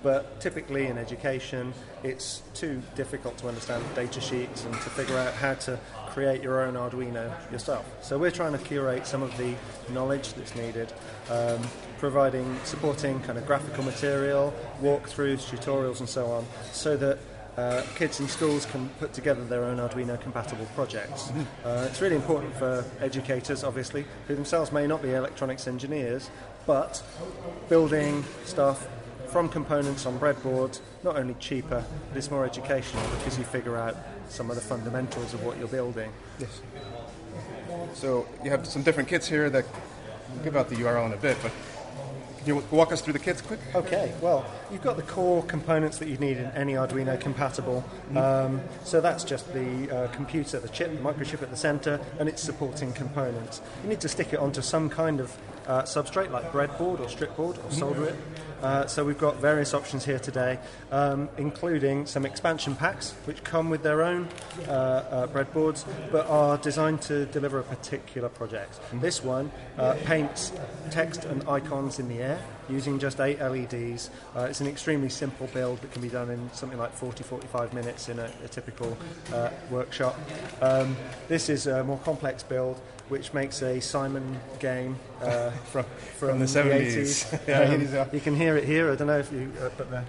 but 0.03 0.41
typically 0.41 0.87
in 0.87 0.99
education, 0.99 1.73
it's 2.03 2.43
too 2.55 2.83
difficult 2.95 3.39
to 3.39 3.49
understand 3.49 3.83
data 3.95 4.21
sheets 4.21 4.65
and 4.65 4.75
to 4.75 4.91
figure 4.91 5.17
out 5.17 5.33
how 5.35 5.55
to 5.55 5.79
create 6.11 6.43
your 6.43 6.63
own 6.63 6.75
Arduino 6.75 7.33
yourself. 7.51 7.87
So 8.03 8.19
we're 8.19 8.31
trying 8.31 8.53
to 8.53 8.59
curate 8.59 9.07
some 9.07 9.23
of 9.23 9.37
the 9.39 9.55
knowledge 9.91 10.35
that's 10.35 10.55
needed, 10.55 10.93
um, 11.31 11.61
providing, 11.99 12.59
supporting 12.65 13.21
kind 13.21 13.39
of 13.39 13.47
graphical 13.47 13.85
material, 13.85 14.53
walkthroughs, 14.83 15.49
tutorials, 15.49 16.01
and 16.01 16.09
so 16.09 16.27
on, 16.27 16.45
so 16.73 16.97
that 16.97 17.19
uh, 17.57 17.83
kids 17.95 18.19
in 18.19 18.29
schools 18.29 18.65
can 18.67 18.89
put 18.99 19.13
together 19.13 19.45
their 19.45 19.65
own 19.65 19.77
Arduino 19.77 20.21
compatible 20.21 20.67
projects. 20.75 21.31
Uh, 21.65 21.87
it's 21.91 22.01
really 22.01 22.17
important 22.17 22.55
for 22.57 22.85
educators, 23.01 23.63
obviously, 23.63 24.05
who 24.27 24.35
themselves 24.35 24.73
may 24.73 24.87
not 24.87 25.03
be 25.03 25.13
electronics 25.13 25.69
engineers, 25.69 26.31
but 26.67 27.03
building 27.69 28.25
stuff 28.45 28.87
from 29.33 29.49
components 29.49 30.05
on 30.05 30.19
breadboards, 30.19 30.81
not 31.03 31.17
only 31.17 31.33
cheaper, 31.41 31.83
but 32.09 32.19
it's 32.19 32.31
more 32.31 32.45
educational 32.45 33.03
because 33.17 33.39
you 33.39 33.45
figure 33.45 33.79
out 33.79 33.97
some 34.29 34.51
of 34.51 34.57
the 34.57 34.63
fundamentals 34.63 35.33
of 35.33 35.43
what 35.43 35.59
you're 35.59 35.69
building. 35.69 36.13
Yes. 36.39 36.61
So 37.95 38.29
you 38.45 38.51
have 38.51 38.67
some 38.67 38.83
different 38.83 39.09
kits 39.09 39.27
here 39.27 39.49
that 39.49 39.65
we'll 40.35 40.45
give 40.45 40.55
out 40.55 40.69
the 40.69 40.77
URL 40.77 41.07
in 41.07 41.15
a 41.15 41.17
bit, 41.17 41.39
but 41.43 41.51
can 42.37 42.47
you 42.47 42.65
walk 42.71 42.93
us 42.93 43.01
through 43.01 43.15
the 43.15 43.19
kits 43.19 43.41
quick? 43.41 43.61
Okay, 43.75 44.13
well, 44.21 44.45
you've 44.71 44.83
got 44.83 44.97
the 44.97 45.03
core 45.03 45.43
components 45.45 45.97
that 45.99 46.09
you 46.09 46.19
need 46.19 46.37
in 46.37 46.47
any 46.51 46.75
Arduino 46.75 47.19
compatible. 47.19 47.85
Um, 48.15 48.61
so 48.85 49.01
that's 49.01 49.25
just 49.25 49.51
the 49.55 49.91
uh, 49.91 50.09
computer, 50.09 50.59
the 50.59 50.69
chip, 50.69 50.91
the 50.91 50.99
microchip 50.99 51.43
at 51.43 51.51
the 51.51 51.57
center, 51.57 52.01
and 52.19 52.29
its 52.29 52.43
supporting 52.43 52.93
components. 52.93 53.63
You 53.83 53.89
need 53.89 54.01
to 54.01 54.09
stick 54.09 54.35
it 54.35 54.41
onto 54.41 54.61
some 54.61 54.91
kind 54.91 55.21
of 55.21 55.35
uh, 55.67 55.83
substrate 55.83 56.31
like 56.31 56.53
breadboard 56.53 57.01
or 57.01 57.09
stripboard 57.09 57.59
or 57.59 57.71
solder 57.71 58.05
it. 58.05 58.17
Uh, 58.63 58.87
so 58.87 59.05
we've 59.05 59.19
got 59.19 59.37
various 59.39 59.75
options 59.75 60.05
here 60.05 60.21
today, 60.21 60.57
um, 60.93 61.29
including 61.37 62.07
some 62.07 62.25
expansion 62.25 62.77
packs 62.77 63.13
which 63.25 63.43
come 63.43 63.69
with 63.69 63.83
their 63.83 64.03
own 64.03 64.29
uh, 64.69 64.71
uh, 64.71 65.27
breadboards 65.27 65.85
but 66.13 66.27
are 66.29 66.57
designed 66.59 67.03
to 67.03 67.27
deliver 67.27 67.59
a 67.59 67.65
particular 67.65 68.29
project. 68.29 68.79
This 68.95 69.23
one 69.23 69.51
uh, 69.79 69.97
paints 70.05 70.53
text 70.91 71.25
and 71.25 71.47
icons 71.49 71.99
in 71.99 72.09
the 72.09 72.19
air 72.19 72.41
using 72.69 73.01
just 73.01 73.19
eight 73.19 73.41
LEDs. 73.41 74.11
Uh, 74.37 74.47
it's 74.49 74.61
an 74.61 74.69
extremely 74.69 75.09
simple 75.09 75.49
build 75.49 75.81
that 75.81 75.91
can 75.91 76.01
be 76.01 76.09
done 76.09 76.31
in 76.31 76.49
something 76.53 76.79
like 76.79 76.97
40-45 76.97 77.73
minutes 77.73 78.09
in 78.09 78.21
a, 78.21 78.31
a 78.45 78.49
typical 78.49 78.97
workshop. 79.71 80.17
Um, 80.61 80.97
this 81.27 81.49
is 81.49 81.67
a 81.67 81.83
more 81.83 81.99
complex 81.99 82.45
build 82.45 82.81
which 83.13 83.35
makes 83.35 83.61
a 83.61 83.79
Simon 83.79 84.41
game 84.59 84.97
uh, 85.21 85.51
From- 85.71 85.85
from, 86.19 86.31
from 86.31 86.39
the 86.41 86.47
70s. 86.47 86.97
80s. 87.31 87.47
Yeah, 87.47 87.61
Um, 87.61 87.81
80s, 87.83 87.93
yeah. 87.93 88.07
You 88.11 88.21
can 88.21 88.35
hear 88.35 88.57
it 88.57 88.65
here. 88.65 88.91
I 88.91 88.95
don't 88.97 89.07
know 89.07 89.19
if 89.19 89.31
you, 89.31 89.53
uh, 89.61 89.69
but 89.77 89.91
the, 89.91 90.03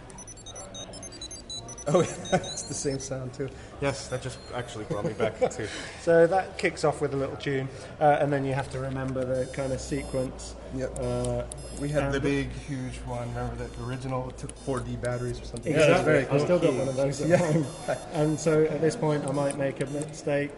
Oh, 1.86 2.00
it's 2.32 2.64
the 2.64 2.74
same 2.74 2.98
sound 3.00 3.34
too. 3.34 3.50
Yes, 3.82 4.08
that 4.08 4.22
just 4.22 4.40
actually 4.56 4.86
brought 4.86 5.04
me 5.04 5.12
back 5.12 5.38
to. 5.38 5.68
So 6.02 6.26
that 6.28 6.58
kicks 6.58 6.86
off 6.86 7.02
with 7.02 7.14
a 7.14 7.18
little 7.18 7.36
tune, 7.36 7.68
uh, 8.00 8.20
and 8.22 8.32
then 8.32 8.46
you 8.46 8.54
have 8.54 8.72
to 8.72 8.80
remember 8.80 9.26
the 9.26 9.52
kind 9.52 9.74
of 9.74 9.82
sequence. 9.82 10.56
Yep. 10.78 10.92
Uh, 10.98 11.44
We 11.82 11.90
had 11.90 12.14
the 12.14 12.22
big, 12.22 12.52
huge 12.54 12.96
one. 13.06 13.28
Remember 13.36 13.56
that 13.58 13.72
original? 13.86 14.30
It 14.30 14.38
took 14.38 14.56
4D 14.66 15.02
batteries 15.02 15.42
or 15.42 15.44
something. 15.44 15.74
Exactly. 15.74 15.94
that's 15.94 16.06
very 16.06 16.26
I've 16.28 16.40
still 16.42 16.58
got 16.60 16.74
one 16.74 16.88
of 16.88 16.96
those 16.96 17.20
at 17.20 17.28
Yeah. 17.28 17.38
home. 17.52 17.66
And 18.14 18.40
so 18.40 18.64
at 18.64 18.80
this 18.80 18.96
point, 18.96 19.26
I 19.28 19.34
might 19.34 19.58
make 19.58 19.82
a 19.82 19.86
mistake, 19.88 20.52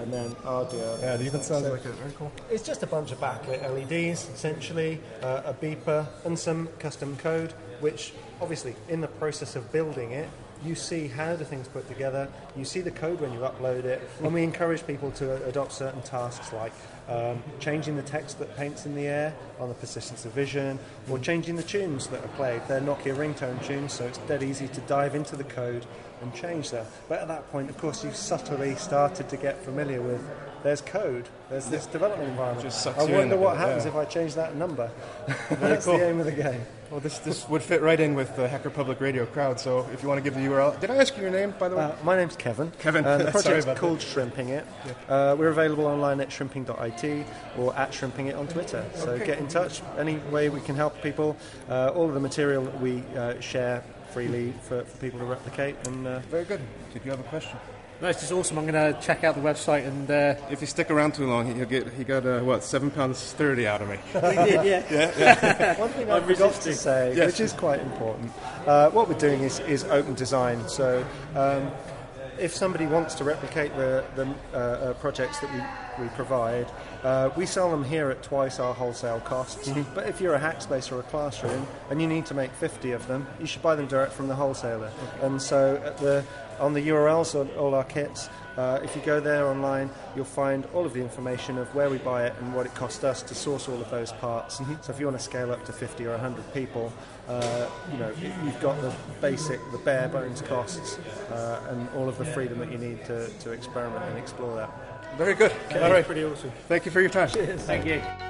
and 0.00 0.12
then 0.12 0.34
oh 0.44 0.64
dear. 0.70 0.96
Yeah, 1.00 1.14
it 1.14 1.20
even 1.22 1.42
sounds 1.42 1.64
So 1.64 1.72
like 1.72 1.84
it. 1.84 1.92
Very 1.94 2.12
cool. 2.12 2.32
It's 2.50 2.62
just 2.62 2.82
a 2.82 2.86
bunch 2.86 3.12
of 3.12 3.20
backlit 3.20 3.62
LEDs, 3.62 4.28
essentially, 4.34 5.00
uh, 5.22 5.42
a 5.44 5.54
beeper, 5.54 6.06
and 6.24 6.38
some 6.38 6.68
custom 6.78 7.16
code, 7.16 7.52
which 7.80 8.12
obviously, 8.40 8.74
in 8.88 9.00
the 9.00 9.08
process 9.08 9.56
of 9.56 9.70
building 9.72 10.12
it, 10.12 10.28
you 10.64 10.74
see 10.74 11.08
how 11.08 11.36
the 11.36 11.44
thing's 11.44 11.68
put 11.68 11.88
together, 11.88 12.28
you 12.56 12.64
see 12.64 12.80
the 12.80 12.90
code 12.90 13.20
when 13.20 13.32
you 13.32 13.40
upload 13.40 13.84
it, 13.84 14.02
and 14.22 14.32
we 14.32 14.42
encourage 14.42 14.86
people 14.86 15.10
to 15.12 15.44
adopt 15.46 15.72
certain 15.72 16.02
tasks 16.02 16.52
like 16.52 16.72
um, 17.08 17.42
changing 17.58 17.96
the 17.96 18.02
text 18.02 18.38
that 18.38 18.56
paints 18.56 18.86
in 18.86 18.94
the 18.94 19.06
air 19.06 19.34
on 19.58 19.68
the 19.68 19.74
persistence 19.74 20.24
of 20.24 20.32
vision, 20.32 20.78
or 21.08 21.18
changing 21.18 21.56
the 21.56 21.62
tunes 21.62 22.06
that 22.08 22.24
are 22.24 22.28
played. 22.28 22.62
They're 22.68 22.80
Nokia 22.80 23.16
ringtone 23.16 23.64
tunes, 23.66 23.92
so 23.92 24.06
it's 24.06 24.18
dead 24.18 24.42
easy 24.42 24.68
to 24.68 24.80
dive 24.82 25.14
into 25.14 25.36
the 25.36 25.44
code 25.44 25.86
and 26.22 26.34
change 26.34 26.70
that. 26.70 26.86
But 27.08 27.20
at 27.20 27.28
that 27.28 27.50
point, 27.50 27.70
of 27.70 27.78
course, 27.78 28.04
you've 28.04 28.16
subtly 28.16 28.74
started 28.76 29.28
to 29.30 29.36
get 29.36 29.62
familiar 29.64 30.02
with 30.02 30.22
there's 30.62 30.80
code, 30.80 31.28
there's 31.48 31.66
this 31.66 31.86
development 31.86 32.30
environment. 32.30 32.86
I 32.86 33.04
wonder 33.04 33.36
what 33.36 33.52
bit, 33.52 33.60
happens 33.60 33.84
yeah. 33.84 33.90
if 33.90 33.96
I 33.96 34.04
change 34.04 34.34
that 34.34 34.56
number. 34.56 34.90
Very 35.26 35.60
That's 35.60 35.84
cool. 35.84 35.98
the 35.98 36.08
aim 36.08 36.20
of 36.20 36.26
the 36.26 36.32
game. 36.32 36.60
Well, 36.90 36.98
this 36.98 37.18
this 37.18 37.48
would 37.48 37.62
fit 37.62 37.82
right 37.82 38.00
in 38.00 38.14
with 38.14 38.34
the 38.34 38.48
Hacker 38.48 38.68
Public 38.68 39.00
Radio 39.00 39.24
crowd. 39.24 39.60
So 39.60 39.88
if 39.92 40.02
you 40.02 40.08
want 40.08 40.18
to 40.18 40.24
give 40.24 40.34
the 40.34 40.40
URL, 40.40 40.78
did 40.80 40.90
I 40.90 40.96
ask 40.96 41.16
you 41.16 41.22
your 41.22 41.30
name 41.30 41.54
by 41.56 41.68
the 41.68 41.76
way? 41.76 41.84
Uh, 41.84 41.92
my 42.02 42.16
name's 42.16 42.34
Kevin. 42.34 42.72
Kevin. 42.80 43.04
Uh, 43.04 43.18
the 43.18 43.30
project's 43.30 43.78
called 43.78 44.00
Shrimping 44.00 44.48
It. 44.48 44.66
Uh, 45.08 45.36
we're 45.38 45.48
available 45.50 45.86
online 45.86 46.20
at 46.20 46.30
shrimping.it 46.30 47.26
or 47.58 47.76
at 47.76 47.94
Shrimping 47.94 48.26
It 48.26 48.34
on 48.34 48.48
Twitter. 48.48 48.84
So 48.94 49.10
Okay. 49.10 49.26
get 49.26 49.38
in 49.38 49.46
touch. 49.46 49.82
Any 49.98 50.16
way 50.32 50.48
we 50.48 50.60
can 50.60 50.74
help 50.74 51.00
people. 51.00 51.36
Uh, 51.68 51.92
all 51.94 52.08
of 52.08 52.14
the 52.14 52.20
material 52.20 52.64
that 52.64 52.80
we 52.80 53.04
uh, 53.16 53.38
share 53.40 53.84
freely 54.10 54.52
for, 54.62 54.84
for 54.84 54.96
people 54.98 55.20
to 55.20 55.24
replicate. 55.24 55.76
And 55.86 56.06
uh, 56.06 56.18
Very 56.30 56.44
good. 56.44 56.60
Did 56.92 57.04
you 57.04 57.12
have 57.12 57.20
a 57.20 57.24
question? 57.24 57.56
No, 58.00 58.08
it's 58.08 58.20
just 58.20 58.32
awesome. 58.32 58.56
I'm 58.56 58.66
going 58.66 58.94
to 58.94 58.98
check 59.02 59.24
out 59.24 59.34
the 59.34 59.42
website 59.42 59.86
and. 59.86 60.10
Uh, 60.10 60.34
If 60.50 60.62
you 60.62 60.66
stick 60.66 60.90
around 60.90 61.14
too 61.14 61.26
long, 61.26 61.54
he'll 61.54 61.66
get 61.66 61.86
he 61.92 62.02
got 62.04 62.24
uh, 62.24 62.40
what 62.40 62.64
seven 62.64 62.90
pounds 62.90 63.32
thirty 63.34 63.66
out 63.66 63.82
of 63.82 63.90
me. 63.90 63.98
We 64.14 64.20
did, 64.20 64.64
yeah. 64.64 64.84
yeah, 64.90 65.12
yeah. 65.18 65.78
One 65.78 65.90
thing 65.90 66.10
I 66.10 66.20
forgot 66.20 66.54
to 66.62 66.74
say, 66.74 67.14
Yes. 67.14 67.26
which 67.26 67.40
is 67.40 67.52
quite 67.52 67.80
important, 67.80 68.32
uh, 68.66 68.88
what 68.90 69.06
we're 69.08 69.18
doing 69.18 69.42
is, 69.42 69.60
is 69.60 69.84
open 69.84 70.14
design. 70.14 70.66
So 70.66 71.04
um, 71.36 71.70
if 72.38 72.54
somebody 72.54 72.86
wants 72.86 73.14
to 73.16 73.24
replicate 73.24 73.76
the, 73.76 74.02
the 74.16 74.26
uh, 74.54 74.56
uh, 74.56 74.92
projects 74.94 75.40
that 75.40 75.52
we, 75.52 76.04
we 76.04 76.08
provide, 76.12 76.66
uh, 77.04 77.28
we 77.36 77.44
sell 77.44 77.70
them 77.70 77.84
here 77.84 78.10
at 78.10 78.22
twice 78.22 78.58
our 78.58 78.72
wholesale 78.72 79.20
costs. 79.20 79.68
Mm-hmm. 79.68 79.94
But 79.94 80.08
if 80.08 80.22
you're 80.22 80.34
a 80.34 80.38
hack 80.38 80.62
space 80.62 80.90
or 80.90 81.00
a 81.00 81.02
classroom 81.02 81.66
and 81.90 82.00
you 82.00 82.06
need 82.08 82.24
to 82.26 82.34
make 82.34 82.50
50 82.52 82.92
of 82.92 83.06
them, 83.08 83.26
you 83.38 83.46
should 83.46 83.60
buy 83.60 83.74
them 83.74 83.86
direct 83.88 84.14
from 84.14 84.28
the 84.28 84.34
wholesaler. 84.34 84.90
And 85.20 85.40
so 85.40 85.76
at 85.84 85.98
the, 85.98 86.24
on 86.60 86.74
the 86.74 86.88
URLs 86.88 87.38
on 87.38 87.48
all 87.56 87.74
our 87.74 87.84
kits, 87.84 88.28
uh, 88.56 88.78
if 88.82 88.94
you 88.94 89.02
go 89.02 89.20
there 89.20 89.46
online, 89.46 89.90
you'll 90.14 90.24
find 90.24 90.66
all 90.74 90.84
of 90.84 90.92
the 90.92 91.00
information 91.00 91.56
of 91.56 91.74
where 91.74 91.88
we 91.88 91.98
buy 91.98 92.26
it 92.26 92.34
and 92.40 92.54
what 92.54 92.66
it 92.66 92.74
cost 92.74 93.04
us 93.04 93.22
to 93.22 93.34
source 93.34 93.68
all 93.68 93.80
of 93.80 93.90
those 93.90 94.12
parts. 94.12 94.58
So 94.82 94.92
if 94.92 95.00
you 95.00 95.06
want 95.06 95.18
to 95.18 95.24
scale 95.24 95.50
up 95.50 95.64
to 95.64 95.72
50 95.72 96.04
or 96.06 96.10
100 96.10 96.52
people, 96.52 96.92
uh, 97.28 97.68
you 97.90 97.98
know 97.98 98.12
you've 98.44 98.60
got 98.60 98.80
the 98.82 98.92
basic, 99.20 99.60
the 99.72 99.78
bare 99.78 100.08
bones 100.08 100.42
costs, 100.42 100.98
uh, 101.30 101.66
and 101.70 101.88
all 101.96 102.08
of 102.08 102.18
the 102.18 102.24
freedom 102.24 102.58
that 102.58 102.70
you 102.70 102.78
need 102.78 103.04
to, 103.06 103.28
to 103.28 103.52
experiment 103.52 104.04
and 104.04 104.18
explore 104.18 104.54
that. 104.56 104.70
Very 105.16 105.34
good. 105.34 105.52
Okay, 105.66 105.82
All 105.82 105.90
right. 105.90 106.04
pretty 106.04 106.24
awesome. 106.24 106.52
Thank 106.68 106.84
you 106.84 106.92
for 106.92 107.00
your 107.00 107.10
time. 107.10 107.28
Thank 107.28 107.86
you. 107.86 108.29